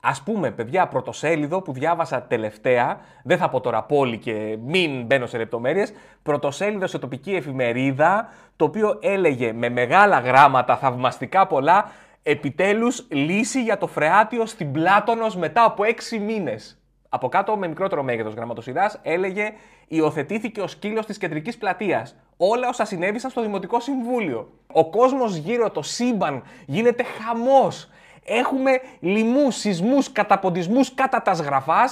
Α 0.00 0.22
πούμε, 0.22 0.50
παιδιά, 0.50 0.86
πρωτοσέλιδο 0.86 1.62
που 1.62 1.72
διάβασα 1.72 2.22
τελευταία, 2.22 3.00
δεν 3.24 3.38
θα 3.38 3.48
πω 3.48 3.60
τώρα 3.60 3.82
πόλη 3.82 4.18
και 4.18 4.58
μην 4.64 5.06
μπαίνω 5.06 5.26
σε 5.26 5.38
λεπτομέρειες. 5.38 5.92
Πρωτοσέλιδο 6.22 6.86
σε 6.86 6.98
τοπική 6.98 7.34
εφημερίδα, 7.34 8.28
το 8.56 8.64
οποίο 8.64 8.98
έλεγε 9.02 9.52
με 9.52 9.68
μεγάλα 9.68 10.18
γράμματα, 10.18 10.76
θαυμαστικά 10.76 11.46
πολλά, 11.46 11.90
επιτέλους 12.22 13.06
λύση 13.10 13.62
για 13.62 13.78
το 13.78 13.86
φρεάτιο 13.86 14.46
στην 14.46 14.72
Πλάτωνος 14.72 15.36
μετά 15.36 15.64
από 15.64 15.84
έξι 15.84 16.18
μήνες. 16.18 16.74
Από 17.08 17.28
κάτω 17.28 17.56
με 17.56 17.68
μικρότερο 17.68 18.02
μέγεθος 18.02 18.34
γραμματοσυράς 18.34 18.98
έλεγε 19.02 19.52
Υιοθετήθηκε 19.92 20.60
ο 20.60 20.66
σκύλος 20.66 21.06
της 21.06 21.18
κεντρικής 21.18 21.58
πλατείας. 21.58 22.16
Όλα 22.36 22.68
όσα 22.68 22.84
συνέβησαν 22.84 23.30
στο 23.30 23.42
Δημοτικό 23.42 23.80
Συμβούλιο. 23.80 24.52
Ο 24.72 24.90
κόσμος 24.90 25.36
γύρω, 25.36 25.70
το 25.70 25.82
σύμπαν 25.82 26.42
γίνεται 26.66 27.02
χαμός. 27.02 27.88
Έχουμε 28.24 28.80
λοιμού, 29.00 29.50
σεισμούς, 29.50 30.12
καταποντισμούς 30.12 30.94
κατά 30.94 31.22
τα 31.22 31.34
σγραφά. 31.34 31.90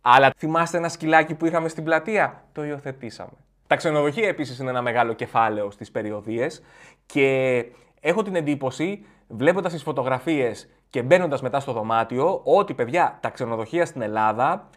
Αλλά 0.00 0.32
θυμάστε 0.36 0.76
ένα 0.76 0.88
σκυλάκι 0.88 1.34
που 1.34 1.46
είχαμε 1.46 1.68
στην 1.68 1.84
πλατεία; 1.84 2.42
Το 2.52 2.64
υιοθετήσαμε. 2.64 3.32
Τα 3.66 3.76
ξενοδοχεία 3.76 4.28
επίσης 4.28 4.58
είναι 4.58 4.70
ένα 4.70 4.82
μεγάλο 4.82 5.12
κεφάλαιο 5.12 5.70
στις 5.70 5.90
περιοδίες 5.90 6.62
και 7.06 7.64
έχω 8.00 8.22
την 8.22 8.34
εντύπωση, 8.34 9.06
βλέποντας 9.28 9.72
τις 9.72 9.82
φωτογραφίες 9.82 10.68
και 10.90 11.02
μπαίνοντας 11.02 11.42
μετά 11.42 11.60
στο 11.60 11.72
δωμάτιο, 11.72 12.40
ότι 12.44 12.74
παιδιά 12.74 13.18
τα 13.20 13.30
ξενοδοχεία 13.30 13.86
στην 13.86 14.02
Ελλάδα, 14.02 14.68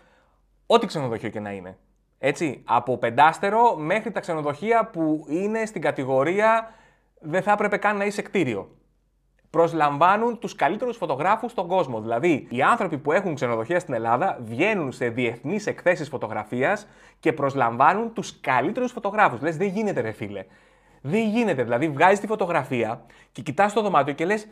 ό,τι 0.66 0.88
ξενοδοχείο 0.88 1.30
και 1.30 1.40
να 1.40 1.52
είναι. 1.52 1.78
Έτσι, 2.20 2.64
από 2.66 2.98
πεντάστερο 2.98 3.76
μέχρι 3.76 4.12
τα 4.12 4.20
ξενοδοχεία 4.20 4.86
που 4.86 5.26
είναι 5.28 5.66
στην 5.66 5.82
κατηγορία 5.82 6.74
δεν 7.20 7.42
θα 7.42 7.52
έπρεπε 7.52 7.78
καν 7.78 7.98
να 7.98 8.06
είσαι 8.06 8.22
κτίριο 8.22 8.70
προσλαμβάνουν 9.52 10.40
τους 10.40 10.56
καλύτερους 10.56 10.98
φωτογράφους 10.98 11.52
στον 11.52 11.68
κόσμο. 11.68 12.02
Δηλαδή, 12.02 12.48
οι 12.50 12.62
άνθρωποι 12.62 12.98
που 12.98 13.12
έχουν 13.12 13.36
ξενοδοχεία 13.36 13.80
στην 13.80 13.94
Ελλάδα 13.94 14.40
βγαίνουν 14.44 14.92
σε 14.92 15.10
διεθνείς 15.10 15.68
εκθέσεις 15.68 16.10
φωτογραφίας 16.10 16.88
και 17.20 17.34
προσλαμβάνουν 17.34 18.14
τους 18.14 18.40
καλύτερους 18.40 18.92
φωτογράφους. 18.92 19.42
Λες, 19.42 19.58
δεν 19.58 19.68
γίνεται, 19.68 20.02
ρε 20.02 20.12
φίλε. 20.12 20.46
Δεν 21.02 21.28
γίνεται. 21.28 21.64
Δηλαδή, 21.64 21.90
βγάζεις 21.90 22.20
τη 22.20 22.28
φωτογραφία 22.28 23.06
και 23.32 23.42
κοιτάς 23.42 23.74
το 23.74 23.82
δωμάτιο 23.82 24.14
και 24.14 24.26
λες: 24.26 24.48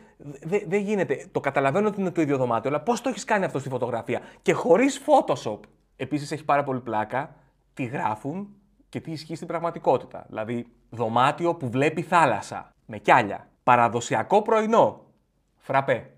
Δεν 0.66 0.80
γίνεται. 0.80 1.28
Το 1.32 1.40
καταλαβαίνω 1.40 1.88
ότι 1.88 2.00
είναι 2.00 2.10
το 2.10 2.20
ίδιο 2.20 2.36
δωμάτιο, 2.36 2.70
αλλά 2.70 2.80
πώς 2.80 3.00
το 3.00 3.08
έχεις 3.08 3.24
κάνει 3.24 3.44
αυτό 3.44 3.58
στη 3.58 3.68
φωτογραφία; 3.68 4.20
Και 4.42 4.52
χωρίς 4.52 5.00
Photoshop. 5.06 5.58
Επίσης, 5.96 6.32
έχει 6.32 6.44
πάρα 6.44 6.64
πολύ 6.64 6.80
πλάκα 6.80 7.34
τι 7.74 7.84
γράφουν 7.84 8.48
και 8.88 9.00
τι 9.00 9.10
ισχύει 9.10 9.34
στην 9.34 9.46
πραγματικότητα. 9.46 10.26
Δηλαδή, 10.28 10.66
δωμάτιο 10.90 11.54
που 11.54 11.70
βλέπει 11.70 12.02
θάλασσα 12.02 12.70
με 12.86 12.98
κιάλια. 12.98 13.49
Παραδοσιακό 13.62 14.42
πρωινό. 14.42 15.04
Φραπέ. 15.56 16.10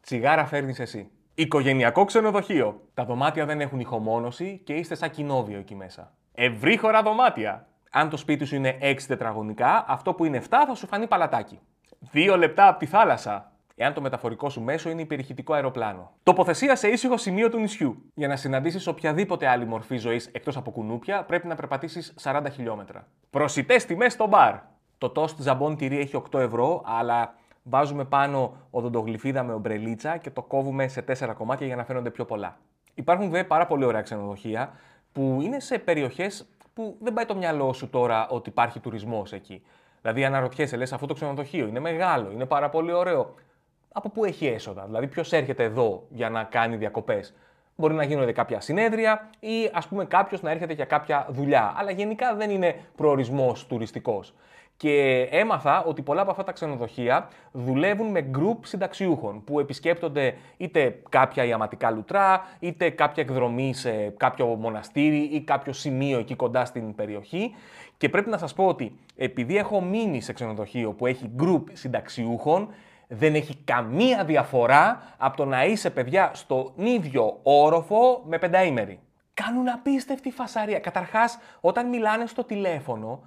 Τσιγάρα 0.00 0.44
φέρνεις 0.44 0.80
εσύ. 0.80 1.10
Οικογενειακό 1.34 2.04
ξενοδοχείο. 2.04 2.80
Τα 2.94 3.04
δωμάτια 3.04 3.46
δεν 3.46 3.60
έχουν 3.60 3.80
ηχομόνωση 3.80 4.60
και 4.64 4.72
είστε 4.72 4.94
σαν 4.94 5.10
κοινόβιο 5.10 5.58
εκεί 5.58 5.74
μέσα. 5.74 6.12
Ευρύχωρα 6.34 7.02
δωμάτια. 7.02 7.66
Αν 7.90 8.08
το 8.08 8.16
σπίτι 8.16 8.44
σου 8.44 8.54
είναι 8.54 8.78
6 8.80 8.96
τετραγωνικά, 9.06 9.84
αυτό 9.88 10.14
που 10.14 10.24
είναι 10.24 10.36
7 10.36 10.46
θα 10.66 10.74
σου 10.74 10.86
φανεί 10.86 11.06
παλατάκι. 11.06 11.58
Δύο 11.98 12.36
λεπτά 12.36 12.68
από 12.68 12.78
τη 12.78 12.86
θάλασσα. 12.86 13.52
Εάν 13.76 13.94
το 13.94 14.00
μεταφορικό 14.00 14.48
σου 14.48 14.62
μέσο 14.62 14.90
είναι 14.90 15.00
υπερηχητικό 15.00 15.52
αεροπλάνο. 15.52 16.12
Τοποθεσία 16.22 16.76
σε 16.76 16.88
ήσυχο 16.88 17.16
σημείο 17.16 17.50
του 17.50 17.58
νησιού. 17.58 18.10
Για 18.14 18.28
να 18.28 18.36
συναντήσεις 18.36 18.86
οποιαδήποτε 18.86 19.48
άλλη 19.48 19.66
μορφή 19.66 19.96
ζωής 19.96 20.26
εκτός 20.26 20.56
από 20.56 20.70
κουνούπια, 20.70 21.24
πρέπει 21.24 21.46
να 21.46 21.54
περπατήσεις 21.54 22.14
40 22.22 22.50
χιλιόμετρα. 22.52 23.06
Προσιτές 23.30 23.84
τιμές 23.84 24.12
στο 24.12 24.26
μπαρ. 24.26 24.54
Το 24.98 25.10
τόστ 25.10 25.40
ζαμπόν 25.40 25.76
τυρί 25.76 25.98
έχει 25.98 26.22
8 26.30 26.38
ευρώ, 26.38 26.82
αλλά 26.84 27.34
βάζουμε 27.62 28.04
πάνω 28.04 28.56
οδοντογλυφίδα 28.70 29.42
με 29.42 29.52
ομπρελίτσα 29.52 30.16
και 30.16 30.30
το 30.30 30.42
κόβουμε 30.42 30.88
σε 30.88 31.04
4 31.18 31.34
κομμάτια 31.36 31.66
για 31.66 31.76
να 31.76 31.84
φαίνονται 31.84 32.10
πιο 32.10 32.24
πολλά. 32.24 32.58
Υπάρχουν 32.94 33.26
βέβαια 33.26 33.46
πάρα 33.46 33.66
πολύ 33.66 33.84
ωραία 33.84 34.02
ξενοδοχεία 34.02 34.72
που 35.12 35.38
είναι 35.42 35.60
σε 35.60 35.78
περιοχές 35.78 36.46
που 36.74 36.96
δεν 37.00 37.12
πάει 37.12 37.24
το 37.24 37.36
μυαλό 37.36 37.72
σου 37.72 37.90
τώρα 37.90 38.28
ότι 38.28 38.48
υπάρχει 38.48 38.80
τουρισμός 38.80 39.32
εκεί. 39.32 39.62
Δηλαδή, 40.00 40.24
αναρωτιέσαι, 40.24 40.76
λες, 40.76 40.92
αυτό 40.92 41.06
το 41.06 41.14
ξενοδοχείο 41.14 41.66
είναι 41.66 41.80
μεγάλο, 41.80 42.30
είναι 42.30 42.46
πάρα 42.46 42.68
πολύ 42.68 42.92
ωραίο. 42.92 43.34
Από 43.92 44.10
πού 44.10 44.24
έχει 44.24 44.46
έσοδα, 44.46 44.84
δηλαδή, 44.84 45.06
ποιος 45.06 45.32
έρχεται 45.32 45.64
εδώ 45.64 46.06
για 46.08 46.30
να 46.30 46.44
κάνει 46.44 46.76
διακοπές; 46.76 47.34
Μπορεί 47.76 47.94
να 47.94 48.04
γίνονται 48.04 48.32
κάποια 48.32 48.60
συνέδρια 48.60 49.30
ή 49.40 49.70
ας 49.72 49.88
πούμε 49.88 50.04
κάποιος 50.04 50.42
να 50.42 50.50
έρχεται 50.50 50.72
για 50.72 50.84
κάποια 50.84 51.26
δουλειά. 51.30 51.74
Αλλά 51.76 51.90
γενικά 51.90 52.34
δεν 52.34 52.50
είναι 52.50 52.80
προορισμός 52.96 53.66
τουριστικός. 53.66 54.34
Και 54.76 55.28
έμαθα 55.30 55.84
ότι 55.84 56.02
πολλά 56.02 56.20
από 56.20 56.30
αυτά 56.30 56.44
τα 56.44 56.52
ξενοδοχεία 56.52 57.28
δουλεύουν 57.52 58.10
με 58.10 58.30
group 58.38 58.56
συνταξιούχων 58.62 59.44
που 59.44 59.60
επισκέπτονται 59.60 60.34
είτε 60.56 61.00
κάποια 61.08 61.44
ιαματικά 61.44 61.90
λουτρά, 61.90 62.42
είτε 62.58 62.90
κάποια 62.90 63.22
εκδρομή 63.22 63.74
σε 63.74 64.08
κάποιο 64.16 64.46
μοναστήρι 64.46 65.18
ή 65.18 65.40
κάποιο 65.40 65.72
σημείο 65.72 66.18
εκεί 66.18 66.34
κοντά 66.34 66.64
στην 66.64 66.94
περιοχή. 66.94 67.54
Και 67.96 68.08
πρέπει 68.08 68.30
να 68.30 68.38
σας 68.38 68.54
πω 68.54 68.66
ότι 68.66 68.98
επειδή 69.16 69.56
έχω 69.56 69.80
μείνει 69.80 70.20
σε 70.20 70.32
ξενοδοχείο 70.32 70.92
που 70.92 71.06
έχει 71.06 71.30
group 71.38 71.62
συνταξιούχων, 71.72 72.68
δεν 73.08 73.34
έχει 73.34 73.56
καμία 73.64 74.24
διαφορά 74.24 75.14
από 75.18 75.36
το 75.36 75.44
να 75.44 75.64
είσαι 75.64 75.90
παιδιά 75.90 76.30
στον 76.34 76.72
ίδιο 76.76 77.38
όροφο 77.42 78.22
με 78.26 78.38
πενταήμερη. 78.38 79.00
Κάνουν 79.34 79.68
απίστευτη 79.68 80.30
φασαρία. 80.30 80.78
Καταρχάς, 80.78 81.38
όταν 81.60 81.88
μιλάνε 81.88 82.26
στο 82.26 82.44
τηλέφωνο, 82.44 83.22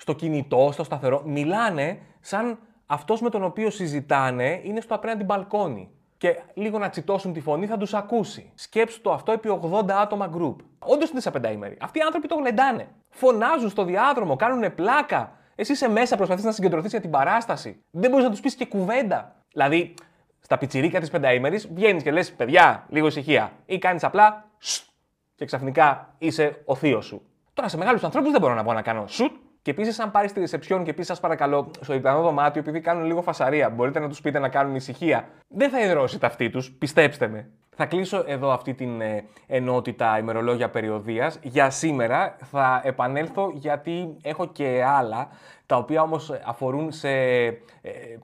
στο 0.00 0.12
κινητό, 0.12 0.68
στο 0.72 0.84
σταθερό, 0.84 1.22
μιλάνε 1.24 1.98
σαν 2.20 2.58
αυτός 2.86 3.20
με 3.20 3.30
τον 3.30 3.44
οποίο 3.44 3.70
συζητάνε 3.70 4.60
είναι 4.62 4.80
στο 4.80 4.94
απέναντι 4.94 5.24
μπαλκόνι. 5.24 5.90
Και 6.18 6.40
λίγο 6.54 6.78
να 6.78 6.88
τσιτώσουν 6.88 7.32
τη 7.32 7.40
φωνή 7.40 7.66
θα 7.66 7.76
τους 7.76 7.94
ακούσει. 7.94 8.50
Σκέψου 8.54 9.00
το 9.00 9.12
αυτό 9.12 9.32
επί 9.32 9.60
80 9.62 9.90
άτομα 9.90 10.30
group. 10.36 10.56
Όντως 10.78 11.10
είναι 11.10 11.20
σε 11.20 11.30
πενταήμερη. 11.30 11.76
Αυτοί 11.80 11.98
οι 11.98 12.02
άνθρωποι 12.02 12.28
το 12.28 12.34
γλεντάνε. 12.34 12.88
Φωνάζουν 13.08 13.68
στο 13.70 13.84
διάδρομο, 13.84 14.36
κάνουν 14.36 14.74
πλάκα. 14.74 15.32
Εσύ 15.54 15.72
είσαι 15.72 15.88
μέσα, 15.88 16.16
προσπαθείς 16.16 16.44
να 16.44 16.52
συγκεντρωθείς 16.52 16.90
για 16.90 17.00
την 17.00 17.10
παράσταση. 17.10 17.82
Δεν 17.90 18.10
μπορείς 18.10 18.24
να 18.24 18.30
τους 18.30 18.40
πεις 18.40 18.54
και 18.54 18.66
κουβέντα. 18.66 19.34
Δηλαδή, 19.52 19.94
στα 20.40 20.58
πιτσιρίκα 20.58 21.00
της 21.00 21.10
πενταήμερης 21.10 21.68
βγαίνεις 21.72 22.02
και 22.02 22.10
λες: 22.10 22.32
Παιδιά, 22.32 22.86
λίγο 22.88 23.06
ησυχία. 23.06 23.52
Ή 23.66 23.78
κάνεις 23.78 24.04
απλά 24.04 24.48
σουτ 24.58 24.88
και 25.34 25.44
ξαφνικά 25.44 26.14
είσαι 26.18 26.62
ο 26.64 26.74
θείος 26.74 27.06
σου. 27.06 27.22
Τώρα 27.54 27.68
σε 27.68 27.76
μεγάλους 27.76 28.04
ανθρώπους 28.04 28.30
δεν 28.30 28.40
μπορώ 28.40 28.54
να 28.54 28.64
πω 28.64 28.72
να 28.72 28.82
κάνω 28.82 29.06
σουτ. 29.06 29.32
Και 29.62 29.70
επίσης, 29.70 29.98
αν 29.98 30.10
πάρεις 30.10 30.32
τη 30.32 30.40
ρεσεψιόν 30.40 30.84
και 30.84 30.92
πεις, 30.92 31.06
σας 31.06 31.20
παρακαλώ, 31.20 31.70
στο 31.80 31.92
διπλανό 31.92 32.22
δωμάτιο, 32.22 32.60
επειδή 32.60 32.80
κάνουν 32.80 33.04
λίγο 33.04 33.22
φασαρία, 33.22 33.70
μπορείτε 33.70 33.98
να 33.98 34.08
τους 34.08 34.20
πείτε 34.20 34.38
να 34.38 34.48
κάνουν 34.48 34.74
ησυχία. 34.74 35.28
Δεν 35.48 35.70
θα 35.70 35.80
ιδρώσει 35.80 36.18
τα 36.18 36.26
αυτή 36.26 36.50
τους, 36.50 36.70
πιστέψτε 36.70 37.28
με. 37.28 37.50
Θα 37.76 37.86
κλείσω 37.86 38.24
εδώ 38.26 38.50
αυτή 38.50 38.74
την 38.74 39.00
ε, 39.00 39.24
ενότητα 39.46 40.18
ημερολόγια 40.18 40.70
περιοδίας. 40.70 41.38
Για 41.42 41.70
σήμερα 41.70 42.36
θα 42.44 42.80
επανέλθω 42.84 43.50
γιατί 43.54 44.16
έχω 44.22 44.46
και 44.46 44.84
άλλα, 44.86 45.28
τα 45.66 45.76
οποία 45.76 46.02
όμως 46.02 46.32
αφορούν 46.44 46.92
σε 46.92 47.10
ε, 47.10 47.56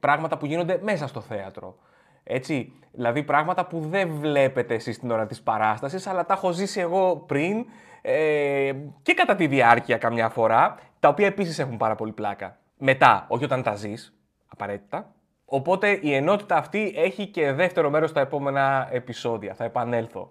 πράγματα 0.01 0.39
που 0.39 0.47
γίνονται 0.47 0.79
μέσα 0.83 1.07
στο 1.07 1.21
θέατρο. 1.21 1.77
Έτσι, 2.25 2.73
δηλαδή 2.93 3.23
πράγματα 3.23 3.67
που 3.67 3.81
δεν 3.81 4.11
βλέπετε 4.21 4.75
εσείς 4.75 4.99
την 4.99 5.11
ώρα 5.11 5.27
της 5.27 5.43
παράστασης, 5.43 6.07
αλλά 6.07 6.27
τα 6.27 6.35
έχω 6.35 6.51
ζήσει 6.51 6.81
εγώ 6.81 7.17
πριν 7.27 7.67
ε, 8.03 8.73
και 9.03 9.15
κατά 9.15 9.35
τη 9.35 9.47
διάρκεια 9.47 9.97
καμιά 9.97 10.29
φορά, 10.29 10.77
τα 11.07 11.13
οποία 11.13 11.27
επίσης 11.27 11.59
έχουν 11.59 11.77
πάρα 11.77 11.95
πολύ 11.95 12.13
πλάκα. 12.13 12.59
Μετά, 12.79 13.27
όχι 13.29 13.45
όταν 13.45 13.63
τα 13.63 13.75
ζεις, 13.75 14.15
απαραίτητα, 14.47 15.15
Οπότε 15.45 15.99
η 16.03 16.15
ενότητα 16.15 16.57
αυτή 16.57 16.93
έχει 16.97 17.27
και 17.27 17.53
δεύτερο 17.53 17.91
μέρος 17.91 18.11
στα 18.11 18.21
επόμενα 18.21 18.89
επεισόδια. 18.91 19.55
Θα 19.55 19.65
επανέλθω. 19.65 20.31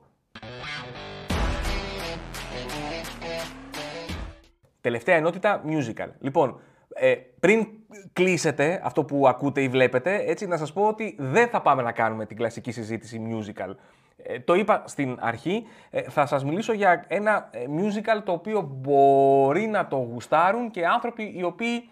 Τελευταία 4.82 5.16
ενότητα, 5.16 5.62
musical. 5.66 6.10
Λοιπόν, 6.20 6.60
ε, 6.98 7.16
πριν 7.40 7.68
κλείσετε 8.14 8.82
αυτό 8.84 9.04
που 9.04 9.28
ακούτε 9.28 9.62
ή 9.62 9.68
βλέπετε, 9.68 10.24
έτσι 10.26 10.48
να 10.48 10.58
σας 10.58 10.74
πω 10.74 10.88
ότι 10.88 11.16
δεν 11.20 11.48
θα 11.48 11.62
πάμε 11.62 11.82
να 11.82 11.92
κάνουμε 11.92 12.26
την 12.26 12.38
κλασική 12.38 12.72
συζήτηση 12.72 13.22
musical. 13.32 13.76
Ε, 14.18 14.40
το 14.40 14.54
είπα 14.54 14.84
στην 14.86 15.18
αρχή, 15.20 15.66
ε, 15.90 16.02
θα 16.02 16.26
σας 16.26 16.44
μιλήσω 16.44 16.74
για 16.74 17.06
ένα 17.08 17.50
ε, 17.52 17.60
musical 17.78 18.22
το 18.24 18.32
οποίο 18.32 18.62
μπορεί 18.62 19.68
να 19.68 19.88
το 19.88 19.96
γουστάρουν 19.96 20.72
και 20.72 20.86
άνθρωποι 20.86 21.34
οι 21.36 21.44
οποίοι 21.44 21.90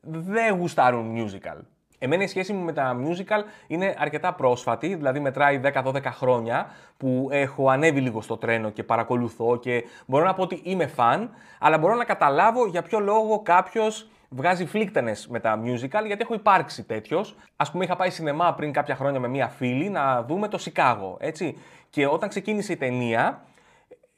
δεν 0.00 0.56
γουστάρουν 0.56 1.14
musical. 1.16 1.56
Εμένα 1.98 2.22
η 2.22 2.26
σχέση 2.26 2.52
μου 2.52 2.64
με 2.64 2.72
τα 2.72 2.96
musical 3.00 3.42
είναι 3.66 3.94
αρκετά 3.98 4.34
πρόσφατη, 4.34 4.94
δηλαδή 4.94 5.20
μετράει 5.20 5.60
10-12 5.64 6.02
χρόνια 6.04 6.70
που 6.96 7.28
έχω 7.30 7.68
ανέβει 7.68 8.00
λίγο 8.00 8.20
στο 8.20 8.36
τρένο 8.36 8.70
και 8.70 8.82
παρακολουθώ 8.82 9.56
και 9.56 9.84
μπορώ 10.06 10.24
να 10.24 10.34
πω 10.34 10.42
ότι 10.42 10.60
είμαι 10.64 10.86
φαν, 10.86 11.30
αλλά 11.58 11.78
μπορώ 11.78 11.94
να 11.94 12.04
καταλάβω 12.04 12.66
για 12.66 12.82
ποιο 12.82 12.98
λόγο 12.98 13.42
κάποιος 13.42 14.10
βγάζει 14.30 14.66
φλίκτενες 14.66 15.28
με 15.28 15.40
τα 15.40 15.62
musical, 15.64 16.06
γιατί 16.06 16.18
έχω 16.18 16.34
υπάρξει 16.34 16.84
τέτοιος. 16.84 17.36
Α 17.56 17.70
πούμε, 17.70 17.84
είχα 17.84 17.96
πάει 17.96 18.10
σινεμά 18.10 18.54
πριν 18.54 18.72
κάποια 18.72 18.94
χρόνια 18.96 19.20
με 19.20 19.28
μία 19.28 19.48
φίλη 19.48 19.88
να 19.88 20.22
δούμε 20.22 20.48
το 20.48 20.58
Σικάγο, 20.58 21.16
έτσι. 21.20 21.58
Και 21.90 22.06
όταν 22.06 22.28
ξεκίνησε 22.28 22.72
η 22.72 22.76
ταινία, 22.76 23.44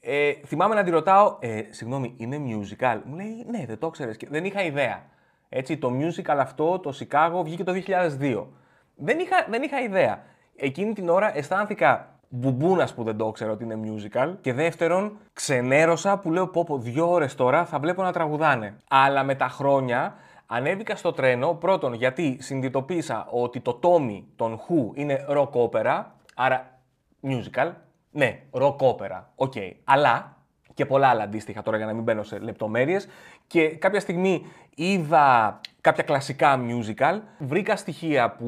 ε, 0.01 0.33
θυμάμαι 0.47 0.75
να 0.75 0.83
τη 0.83 0.91
ρωτάω, 0.91 1.37
ε, 1.41 1.63
συγγνώμη, 1.71 2.15
είναι 2.17 2.41
musical; 2.47 3.01
Μου 3.05 3.15
λέει, 3.15 3.45
ναι, 3.51 3.65
δεν 3.67 3.79
το 3.79 3.91
ξέρεις. 3.91 4.17
Δεν 4.29 4.45
είχα 4.45 4.63
ιδέα. 4.63 5.03
Έτσι, 5.49 5.77
το 5.79 5.93
musical 6.01 6.37
αυτό, 6.39 6.79
το 6.79 6.93
Chicago, 6.99 7.41
βγήκε 7.45 7.65
το 7.65 7.73
2002. 7.73 8.47
Δεν 8.95 9.19
είχα, 9.19 9.47
δεν 9.49 9.63
είχα 9.63 9.81
ιδέα. 9.81 10.23
Εκείνη 10.57 10.93
την 10.93 11.09
ώρα 11.09 11.37
αισθάνθηκα 11.37 12.12
μπουμπούνας 12.35 12.95
που 12.95 13.03
δεν 13.03 13.17
το 13.17 13.31
ξέρω 13.31 13.53
ότι 13.53 13.65
είναι 13.65 13.79
musical. 13.85 14.35
Και 14.41 14.53
δεύτερον, 14.53 15.19
ξενέρωσα 15.33 16.19
που 16.19 16.33
λέω 16.33 16.47
πω 16.47 16.65
πω 16.65 16.79
δύο 16.79 17.11
ώρες 17.11 17.35
τώρα 17.35 17.65
θα 17.65 17.79
βλέπω 17.79 18.03
να 18.03 18.13
τραγουδάνε. 18.13 18.77
Αλλά 18.89 19.23
με 19.23 19.35
τα 19.35 19.49
χρόνια 19.49 20.15
ανέβηκα 20.47 20.97
στο 20.97 21.13
τρένο 21.13 21.55
πρώτον 21.55 21.95
γιατί 21.95 22.37
συνειδητοποίησα 22.41 23.27
ότι 23.31 23.61
το 23.61 23.81
Tommy 23.83 24.23
των 24.37 24.61
Who 24.61 24.97
είναι 24.99 25.25
rock 25.29 25.51
opera, 25.51 26.05
άρα 26.35 26.79
musical. 27.23 27.71
Ναι, 28.11 28.41
rock 28.51 28.77
opera, 28.77 29.23
ok. 29.35 29.53
Okay. 29.57 29.73
Αλλά 29.85 30.37
και 30.75 30.87
πολλά 30.87 31.09
άλλα 31.09 31.23
αντίστοιχα 31.23 31.63
τώρα 31.63 31.77
για 31.77 31.87
να 31.87 31.93
μην 31.93 32.03
μπαίνω 32.03 32.23
σε 32.23 32.39
λεπτομέρειες 32.39 33.09
και 33.47 33.69
κάποια 33.69 34.01
στιγμή 34.01 34.47
είδα 34.75 35.61
κάποια 35.81 36.03
κλασικά 36.03 36.61
musical, 36.61 37.21
βρήκα 37.39 37.77
στοιχεία 37.77 38.31
που 38.31 38.47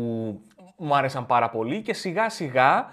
μου 0.76 0.96
άρεσαν 0.96 1.26
πάρα 1.26 1.50
πολύ 1.50 1.82
και 1.82 1.94
σιγά 1.94 2.28
σιγά 2.28 2.86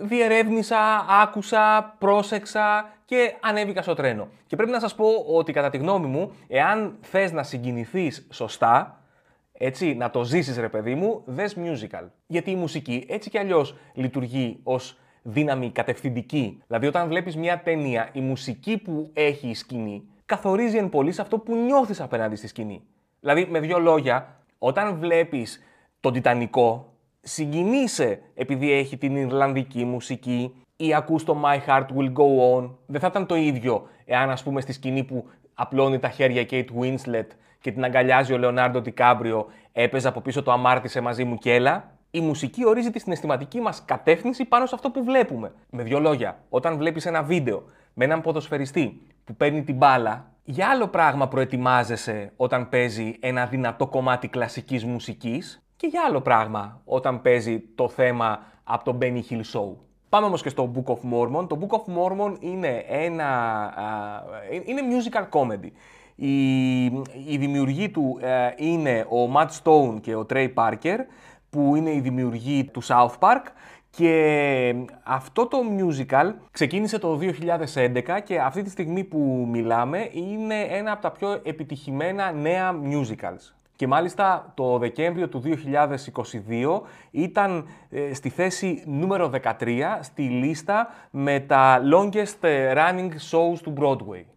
διερεύνησα, 0.00 1.06
άκουσα, 1.22 1.94
πρόσεξα 1.98 2.88
και 3.04 3.34
ανέβηκα 3.40 3.82
στο 3.82 3.94
τρένο. 3.94 4.28
Και 4.46 4.56
πρέπει 4.56 4.70
να 4.72 4.80
σας 4.80 4.94
πω 4.94 5.06
ότι 5.26 5.52
κατά 5.52 5.70
τη 5.70 5.78
γνώμη 5.78 6.06
μου, 6.06 6.32
εάν 6.48 6.96
θες 7.00 7.32
να 7.32 7.42
συγκινηθείς 7.42 8.26
σωστά, 8.30 8.98
έτσι, 9.52 9.94
να 9.94 10.10
το 10.10 10.24
ζήσεις 10.24 10.58
ρε 10.58 10.68
παιδί 10.68 10.94
μου, 10.94 11.22
δες 11.24 11.56
musical. 11.58 12.04
Γιατί 12.26 12.50
η 12.50 12.54
μουσική 12.54 13.06
έτσι 13.08 13.30
κι 13.30 13.38
αλλιώς 13.38 13.76
λειτουργεί 13.94 14.60
ως 14.62 14.98
δύναμη 15.22 15.70
κατευθυντική. 15.70 16.62
Δηλαδή, 16.66 16.86
όταν 16.86 17.08
βλέπεις 17.08 17.36
μια 17.36 17.60
ταινία, 17.60 18.08
η 18.12 18.20
μουσική 18.20 18.78
που 18.78 19.10
έχει 19.12 19.48
η 19.48 19.54
σκηνή 19.54 20.08
καθορίζει 20.26 20.76
εν 20.76 20.88
πολύ 20.88 21.12
σε 21.12 21.20
αυτό 21.20 21.38
που 21.38 21.56
νιώθεις 21.56 22.00
απέναντι 22.00 22.36
στη 22.36 22.46
σκηνή. 22.46 22.82
Δηλαδή, 23.20 23.46
με 23.50 23.60
δύο 23.60 23.78
λόγια, 23.78 24.36
όταν 24.58 24.98
βλέπεις 24.98 25.62
τον 26.00 26.12
Τιτανικό, 26.12 26.93
συγκινείσαι 27.24 28.20
επειδή 28.34 28.72
έχει 28.72 28.96
την 28.96 29.16
Ιρλανδική 29.16 29.84
μουσική 29.84 30.54
ή 30.76 30.94
ακούς 30.94 31.24
το 31.24 31.42
My 31.44 31.68
Heart 31.68 31.86
Will 31.96 32.12
Go 32.12 32.58
On. 32.58 32.70
Δεν 32.86 33.00
θα 33.00 33.06
ήταν 33.06 33.26
το 33.26 33.34
ίδιο 33.34 33.86
εάν, 34.04 34.30
ας 34.30 34.42
πούμε, 34.42 34.60
στη 34.60 34.72
σκηνή 34.72 35.04
που 35.04 35.24
απλώνει 35.54 35.98
τα 35.98 36.08
χέρια 36.08 36.40
η 36.40 36.46
Kate 36.50 36.80
Winslet 36.80 37.26
και 37.60 37.72
την 37.72 37.84
αγκαλιάζει 37.84 38.32
ο 38.32 38.38
Λεωνάρντο 38.38 38.80
Τικάμπριο, 38.80 39.46
έπαιζε 39.72 40.08
από 40.08 40.20
πίσω 40.20 40.42
το 40.42 40.52
αμάρτησε 40.52 41.00
μαζί 41.00 41.24
μου 41.24 41.36
κέλα 41.36 41.94
η 42.14 42.20
μουσική 42.20 42.66
ορίζει 42.66 42.90
τη 42.90 42.98
συναισθηματική 42.98 43.60
μας 43.60 43.84
κατεύθυνση 43.84 44.44
πάνω 44.44 44.66
σε 44.66 44.74
αυτό 44.74 44.90
που 44.90 45.04
βλέπουμε. 45.04 45.52
Με 45.70 45.82
δύο 45.82 46.00
λόγια, 46.00 46.38
όταν 46.48 46.76
βλέπεις 46.76 47.06
ένα 47.06 47.22
βίντεο 47.22 47.62
με 47.94 48.04
έναν 48.04 48.20
ποδοσφαιριστή 48.20 49.02
που 49.24 49.34
παίρνει 49.34 49.62
την 49.62 49.76
μπάλα, 49.76 50.32
για 50.44 50.68
άλλο 50.68 50.88
πράγμα 50.88 51.28
προετοιμάζεσαι 51.28 52.32
όταν 52.36 52.68
παίζει 52.68 53.16
ένα 53.20 53.46
δυνατό 53.46 53.86
κομμάτι 53.86 54.28
κλασικής 54.28 54.84
μουσικής; 54.84 55.63
Και 55.76 55.86
για 55.86 56.02
άλλο 56.06 56.20
πράγμα 56.20 56.80
όταν 56.84 57.22
παίζει 57.22 57.60
το 57.74 57.88
θέμα 57.88 58.42
από 58.64 58.84
το 58.84 58.98
Benny 59.00 59.20
Hill 59.30 59.42
Show. 59.52 59.72
Πάμε 60.08 60.26
όμως 60.26 60.42
και 60.42 60.48
στο 60.48 60.70
Book 60.74 60.92
of 60.92 60.98
Mormon. 61.12 61.48
Το 61.48 61.58
Book 61.60 61.76
of 61.76 61.94
Mormon 61.96 62.36
είναι 62.40 62.84
ένα... 62.88 64.24
είναι 64.64 64.82
musical 64.90 65.40
comedy. 65.40 65.70
Η, 66.14 66.84
η 67.26 67.36
δημιουργή 67.38 67.90
του 67.90 68.18
ε, 68.20 68.48
είναι 68.56 69.06
ο 69.08 69.32
Matt 69.36 69.48
Stone 69.62 70.00
και 70.00 70.14
ο 70.14 70.26
Trey 70.30 70.54
Parker 70.54 70.98
που 71.50 71.76
είναι 71.76 71.90
η 71.90 72.00
δημιουργή 72.00 72.64
του 72.64 72.82
South 72.84 73.18
Park 73.18 73.42
και 73.90 74.74
αυτό 75.02 75.46
το 75.46 75.58
musical 75.78 76.32
ξεκίνησε 76.50 76.98
το 76.98 77.18
2011 77.74 78.18
και 78.24 78.40
αυτή 78.40 78.62
τη 78.62 78.70
στιγμή 78.70 79.04
που 79.04 79.48
μιλάμε 79.50 80.08
είναι 80.12 80.60
ένα 80.60 80.92
από 80.92 81.02
τα 81.02 81.10
πιο 81.10 81.40
επιτυχημένα 81.44 82.32
νέα 82.32 82.74
musicals. 82.82 83.53
Και 83.76 83.86
μάλιστα 83.86 84.52
το 84.54 84.78
Δεκέμβριο 84.78 85.28
του 85.28 85.42
2022 85.44 86.80
ήταν 87.10 87.66
ε, 87.90 88.14
στη 88.14 88.28
θέση 88.28 88.82
νούμερο 88.86 89.30
13 89.60 89.80
στη 90.00 90.22
λίστα 90.22 90.88
με 91.10 91.40
τα 91.40 91.80
longest 91.92 92.46
running 92.76 93.10
shows 93.30 93.58
του 93.62 93.74
Broadway. 93.80 94.33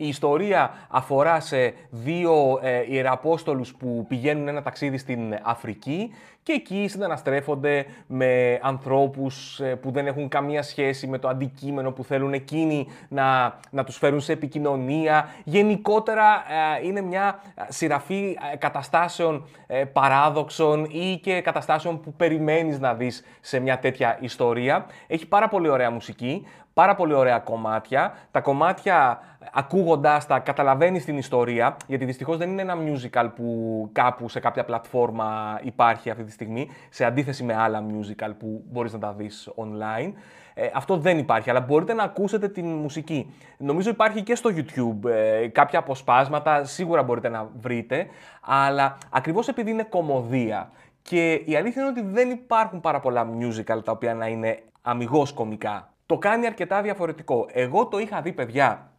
Η 0.00 0.08
ιστορία 0.08 0.70
αφορά 0.88 1.40
σε 1.40 1.74
δύο 1.90 2.58
ε, 2.62 2.84
ιεραπόστολους 2.88 3.74
που 3.74 4.04
πηγαίνουν 4.08 4.48
ένα 4.48 4.62
ταξίδι 4.62 4.98
στην 4.98 5.38
Αφρική 5.42 6.10
και 6.48 6.54
εκεί 6.54 6.88
συναναστρέφονται 6.88 7.86
με 8.06 8.58
ανθρώπους 8.62 9.60
ε, 9.60 9.74
που 9.74 9.90
δεν 9.90 10.06
έχουν 10.06 10.28
καμία 10.28 10.62
σχέση 10.62 11.06
με 11.06 11.18
το 11.18 11.28
αντικείμενο 11.28 11.92
που 11.92 12.04
θέλουν 12.04 12.32
εκείνοι 12.32 12.86
να, 13.08 13.58
να 13.70 13.84
τους 13.84 13.96
φέρουν 13.96 14.20
σε 14.20 14.32
επικοινωνία. 14.32 15.28
Γενικότερα 15.44 16.44
ε, 16.80 16.86
είναι 16.86 17.00
μια 17.00 17.42
σειραφή 17.68 18.38
ε, 18.52 18.56
καταστάσεων 18.56 19.48
παράδοξων 19.92 20.84
ή 20.84 21.18
και 21.22 21.40
καταστάσεων 21.40 22.00
που 22.00 22.12
περιμένεις 22.12 22.78
να 22.78 22.94
δεις 22.94 23.24
σε 23.40 23.58
μια 23.58 23.78
τέτοια 23.78 24.18
ιστορία. 24.20 24.86
Έχει 25.06 25.26
πάρα 25.26 25.48
πολύ 25.48 25.68
ωραία 25.68 25.90
μουσική, 25.90 26.46
πάρα 26.78 26.94
πολύ 26.94 27.14
ωραία 27.14 27.38
κομμάτια. 27.38 28.14
Τα 28.30 28.40
κομμάτια 28.40 29.20
ακούγοντάς 29.52 30.26
τα, 30.26 30.38
καταλαβαίνεις 30.38 31.04
την 31.04 31.16
ιστορία, 31.18 31.76
γιατί 31.86 32.04
δυστυχώς 32.04 32.36
δεν 32.36 32.50
είναι 32.50 32.62
ένα 32.62 32.74
musical 32.76 33.30
που 33.34 33.88
κάπου 33.92 34.28
σε 34.28 34.40
κάποια 34.40 34.64
πλατφόρμα 34.64 35.60
υπάρχει 35.62 36.10
αυτή 36.10 36.24
τη 36.24 36.30
στιγμή, 36.30 36.68
σε 36.90 37.04
αντίθεση 37.04 37.44
με 37.44 37.54
άλλα 37.54 37.84
musical 37.88 38.32
που 38.38 38.64
μπορείς 38.70 38.92
να 38.92 38.98
τα 38.98 39.12
δεις 39.12 39.50
online. 39.56 40.12
Ε, 40.54 40.70
αυτό 40.74 40.96
δεν 40.96 41.18
υπάρχει, 41.18 41.50
αλλά 41.50 41.60
μπορείτε 41.60 41.92
να 41.92 42.02
ακούσετε 42.02 42.48
την 42.48 42.66
μουσική. 42.66 43.34
Νομίζω 43.58 43.90
υπάρχει 43.90 44.22
και 44.22 44.34
στο 44.34 44.50
YouTube 44.56 45.10
ε, 45.10 45.48
κάποια 45.48 45.78
αποσπάσματα, 45.78 46.64
σίγουρα 46.64 47.02
μπορείτε 47.02 47.28
να 47.28 47.48
βρείτε, 47.60 48.06
αλλά 48.40 48.98
ακριβώς 49.10 49.48
επειδή 49.48 49.70
είναι 49.70 49.86
κομμωδία 49.88 50.70
και 51.02 51.32
η 51.32 51.56
αλήθεια 51.56 51.82
είναι 51.82 51.90
ότι 51.90 52.02
δεν 52.02 52.30
υπάρχουν 52.30 52.80
πάρα 52.80 53.00
πολλά 53.00 53.28
musical 53.40 53.84
τα 53.84 53.92
οποία 53.92 54.14
να 54.14 54.26
είναι 54.26 54.62
αμυγός 54.82 55.32
κομικά. 55.32 55.92
Το 56.08 56.18
κάνει 56.18 56.46
αρκετά 56.46 56.82
διαφορετικό. 56.82 57.46
Εγώ 57.52 57.86
το 57.86 57.98
είχα 57.98 58.20
δει, 58.20 58.32
παιδιά, 58.32 58.90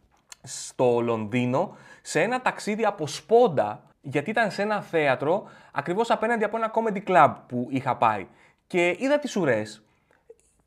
στο 0.42 1.00
Λονδίνο 1.00 1.76
σε 2.02 2.20
ένα 2.20 2.40
ταξίδι 2.40 2.84
από 2.84 3.06
σπόντα, 3.06 3.82
γιατί 4.00 4.30
ήταν 4.30 4.50
σε 4.50 4.62
ένα 4.62 4.80
θέατρο 4.80 5.44
ακριβώς 5.72 6.10
απέναντι 6.10 6.44
από 6.44 6.56
ένα 6.56 6.72
comedy 6.74 7.02
club 7.08 7.34
που 7.46 7.66
είχα 7.70 7.96
πάει. 7.96 8.26
Και 8.66 8.96
είδα 8.98 9.18
τις 9.18 9.36
ουρές, 9.36 9.82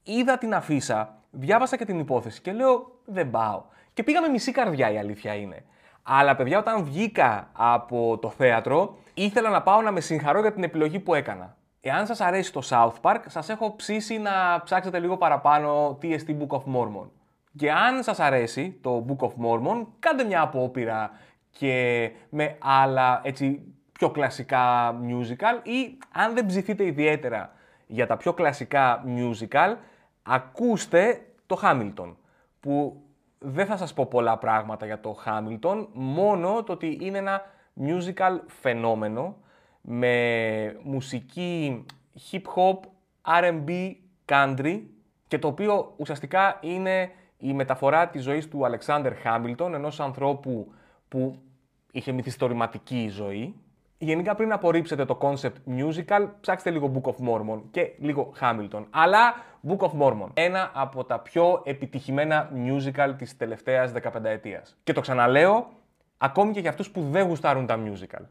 είδα 0.04 0.38
την 0.38 0.54
αφίσα, 0.54 1.16
διάβασα 1.32 1.78
και 1.78 1.86
την 1.86 2.00
υπόθεση 2.00 2.42
και 2.42 2.52
λέω 2.52 3.00
δεν 3.06 3.30
πάω. 3.30 3.64
Και 3.94 4.04
πήγαμε 4.04 4.28
μισή 4.28 4.52
καρδιά 4.52 4.92
η 4.92 4.98
αλήθεια 4.98 5.34
είναι. 5.34 5.64
Αλλά 6.04 6.36
παιδιά 6.36 6.60
όταν 6.60 6.84
βγήκα 6.84 7.50
από 7.54 8.18
το 8.22 8.30
θέατρο 8.30 8.98
ήθελα 9.14 9.50
να 9.50 9.62
πάω 9.62 9.82
να 9.82 9.92
με 9.92 10.00
συγχαρώ 10.00 10.40
για 10.40 10.54
την 10.54 10.64
επιλογή 10.64 11.00
που 11.00 11.14
έκανα. 11.14 11.56
Εάν 11.86 12.06
σας 12.06 12.22
αρέσει 12.22 12.54
το 12.54 12.62
South 12.70 13.02
Park, 13.02 13.20
σας 13.28 13.50
έχω 13.50 13.76
ψήσει 13.76 14.18
να 14.18 14.62
ψάξετε 14.64 15.00
λίγο 15.00 15.18
παραπάνω 15.18 15.98
TST 16.02 16.28
Book 16.28 16.58
of 16.58 16.64
Mormon. 16.76 17.10
Και 17.56 17.72
αν 17.72 18.04
σας 18.04 18.20
αρέσει 18.20 18.80
το 18.82 19.06
Book 19.08 19.26
of 19.26 19.30
Mormon, 19.30 19.86
κάντε 20.00 20.24
μια 20.24 20.42
απόπειρα 20.42 21.12
και 21.50 22.10
με 22.30 22.58
άλλα 22.60 23.22
έτσι 23.24 23.62
πιο 23.92 24.10
κλασικά 24.10 24.96
musical 25.08 25.68
ή 25.68 25.98
αν 26.12 26.34
δεν 26.34 26.46
ψηθείτε 26.46 26.86
ιδιαίτερα 26.86 27.54
για 27.88 28.08
τα 28.08 28.18
πιο 28.18 28.34
κλασικά 28.34 29.04
musical, 29.06 29.76
ακούστε 30.24 31.26
το 31.46 31.60
Hamilton, 31.64 32.16
που 32.60 33.02
δεν 33.40 33.66
θα 33.66 33.78
σας 33.78 33.94
πω 33.94 34.06
πολλά 34.06 34.38
πράγματα 34.38 34.86
για 34.86 35.00
το 35.00 35.18
Hamilton, 35.26 35.88
μόνο 35.94 36.64
το 36.64 36.74
ότι 36.74 36.98
είναι 37.02 37.18
ένα 37.18 37.42
musical 37.82 38.40
φαινόμενο 38.48 39.38
με 39.88 40.76
μουσική 40.84 41.86
hip 42.32 42.42
hop, 42.56 42.80
R&B, 43.42 43.92
country 44.26 44.82
και 45.28 45.40
το 45.40 45.48
οποίο 45.48 45.94
ουσιαστικά 45.98 46.60
είναι 46.62 47.12
η 47.38 47.54
μεταφορά 47.54 48.08
της 48.08 48.24
ζωής 48.24 48.48
του 48.48 48.66
Αλεξάνδερ 48.66 49.16
Χάμιλτον, 49.16 49.74
ενός 49.74 50.00
ανθρώπου 50.00 50.72
που 51.08 51.36
είχε 51.92 52.12
μυθιστορηματική 52.12 53.08
ζωή. 53.08 53.56
Γενικά 53.98 54.36
πριν 54.36 54.52
απορρίψετε 54.52 55.06
το 55.06 55.18
concept 55.22 55.78
musical, 55.78 56.28
ψάξτε 56.42 56.70
λίγο 56.70 56.92
Book 56.96 57.10
of 57.10 57.30
Mormon 57.30 57.62
και 57.72 57.94
λίγο 58.00 58.34
Hamilton. 58.42 58.86
Αλλά 58.90 59.34
Book 59.68 59.78
of 59.78 59.92
Mormon, 60.00 60.28
ένα 60.34 60.72
από 60.74 61.04
τα 61.04 61.20
πιο 61.20 61.62
επιτυχημένα 61.64 62.52
musical 62.66 63.14
της 63.18 63.38
τελευταίας 63.38 63.92
15 63.92 64.24
ετίας. 64.24 64.78
Και 64.84 64.94
το 64.94 65.02
ξαναλέω, 65.02 65.70
ακόμη 66.18 66.52
και 66.52 66.60
για 66.60 66.70
αυτούς 66.70 66.92
που 66.92 67.02
δεν 67.02 67.28
γουστάρουν 67.28 67.66
τα 67.66 67.80
musical. 67.86 68.24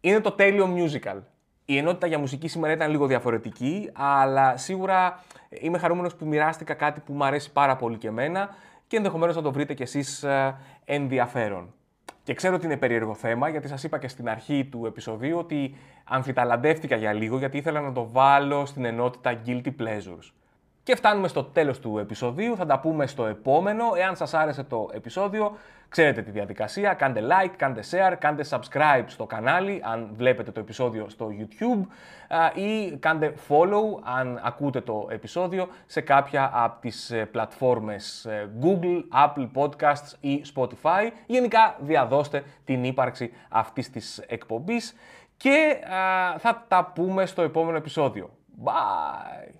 Είναι 0.00 0.20
το 0.20 0.30
τέλειο 0.30 0.68
musical. 0.76 1.18
Η 1.64 1.76
ενότητα 1.76 2.06
για 2.06 2.18
μουσική 2.18 2.48
σήμερα 2.48 2.72
ήταν 2.72 2.90
λίγο 2.90 3.06
διαφορετική, 3.06 3.90
αλλά 3.92 4.56
σίγουρα 4.56 5.22
είμαι 5.48 5.78
χαρούμενος 5.78 6.14
που 6.14 6.26
μοιράστηκα 6.26 6.74
κάτι 6.74 7.00
που 7.00 7.12
μου 7.12 7.24
αρέσει 7.24 7.52
πάρα 7.52 7.76
πολύ 7.76 7.96
και 7.96 8.08
εμένα 8.08 8.48
και 8.86 8.96
ενδεχομένως 8.96 9.36
να 9.36 9.42
το 9.42 9.52
βρείτε 9.52 9.74
κι 9.74 9.82
εσείς 9.82 10.22
ε, 10.22 10.56
ενδιαφέρον. 10.84 11.74
Και 12.22 12.34
ξέρω 12.34 12.54
ότι 12.54 12.64
είναι 12.64 12.76
περίεργο 12.76 13.14
θέμα, 13.14 13.48
γιατί 13.48 13.68
σας 13.68 13.84
είπα 13.84 13.98
και 13.98 14.08
στην 14.08 14.28
αρχή 14.28 14.64
του 14.64 14.86
επεισοδίου 14.86 15.38
ότι 15.38 15.76
αμφιταλαντεύτηκα 16.04 16.96
για 16.96 17.12
λίγο, 17.12 17.38
γιατί 17.38 17.56
ήθελα 17.56 17.80
να 17.80 17.92
το 17.92 18.10
βάλω 18.10 18.66
στην 18.66 18.84
ενότητα 18.84 19.40
Guilty 19.46 19.72
Pleasures. 19.80 20.30
Και 20.82 20.96
φτάνουμε 20.96 21.28
στο 21.28 21.44
τέλος 21.44 21.78
του 21.78 21.98
επεισοδίου, 21.98 22.56
θα 22.56 22.66
τα 22.66 22.78
πούμε 22.78 23.06
στο 23.06 23.26
επόμενο. 23.26 23.84
Εάν 23.96 24.16
σας 24.16 24.34
άρεσε 24.34 24.62
το 24.62 24.90
επεισόδιο, 24.92 25.56
ξέρετε 25.88 26.22
τη 26.22 26.30
διαδικασία, 26.30 26.94
κάντε 26.94 27.20
like, 27.20 27.52
κάντε 27.56 27.80
share, 27.90 28.14
κάντε 28.18 28.44
subscribe 28.50 29.04
στο 29.06 29.26
κανάλι 29.26 29.80
αν 29.84 30.10
βλέπετε 30.12 30.50
το 30.50 30.60
επεισόδιο 30.60 31.08
στο 31.08 31.30
YouTube 31.38 31.86
ή 32.54 32.96
κάντε 32.96 33.34
follow 33.48 34.00
αν 34.02 34.40
ακούτε 34.42 34.80
το 34.80 35.08
επεισόδιο 35.10 35.68
σε 35.86 36.00
κάποια 36.00 36.50
από 36.54 36.80
τις 36.80 37.10
ε, 37.10 37.24
πλατφόρμες 37.24 38.24
ε, 38.24 38.50
Google, 38.60 39.02
Apple 39.26 39.48
Podcasts 39.54 40.12
ή 40.20 40.44
Spotify. 40.54 41.10
Γενικά 41.26 41.76
διαδώστε 41.80 42.44
την 42.64 42.84
ύπαρξη 42.84 43.32
αυτής 43.48 43.90
της 43.90 44.18
εκπομπής 44.18 44.94
και 45.36 45.76
θα 46.38 46.64
τα 46.68 46.92
πούμε 46.94 47.26
στο 47.26 47.42
επόμενο 47.42 47.76
επεισόδιο. 47.76 48.30
Bye! 48.64 49.59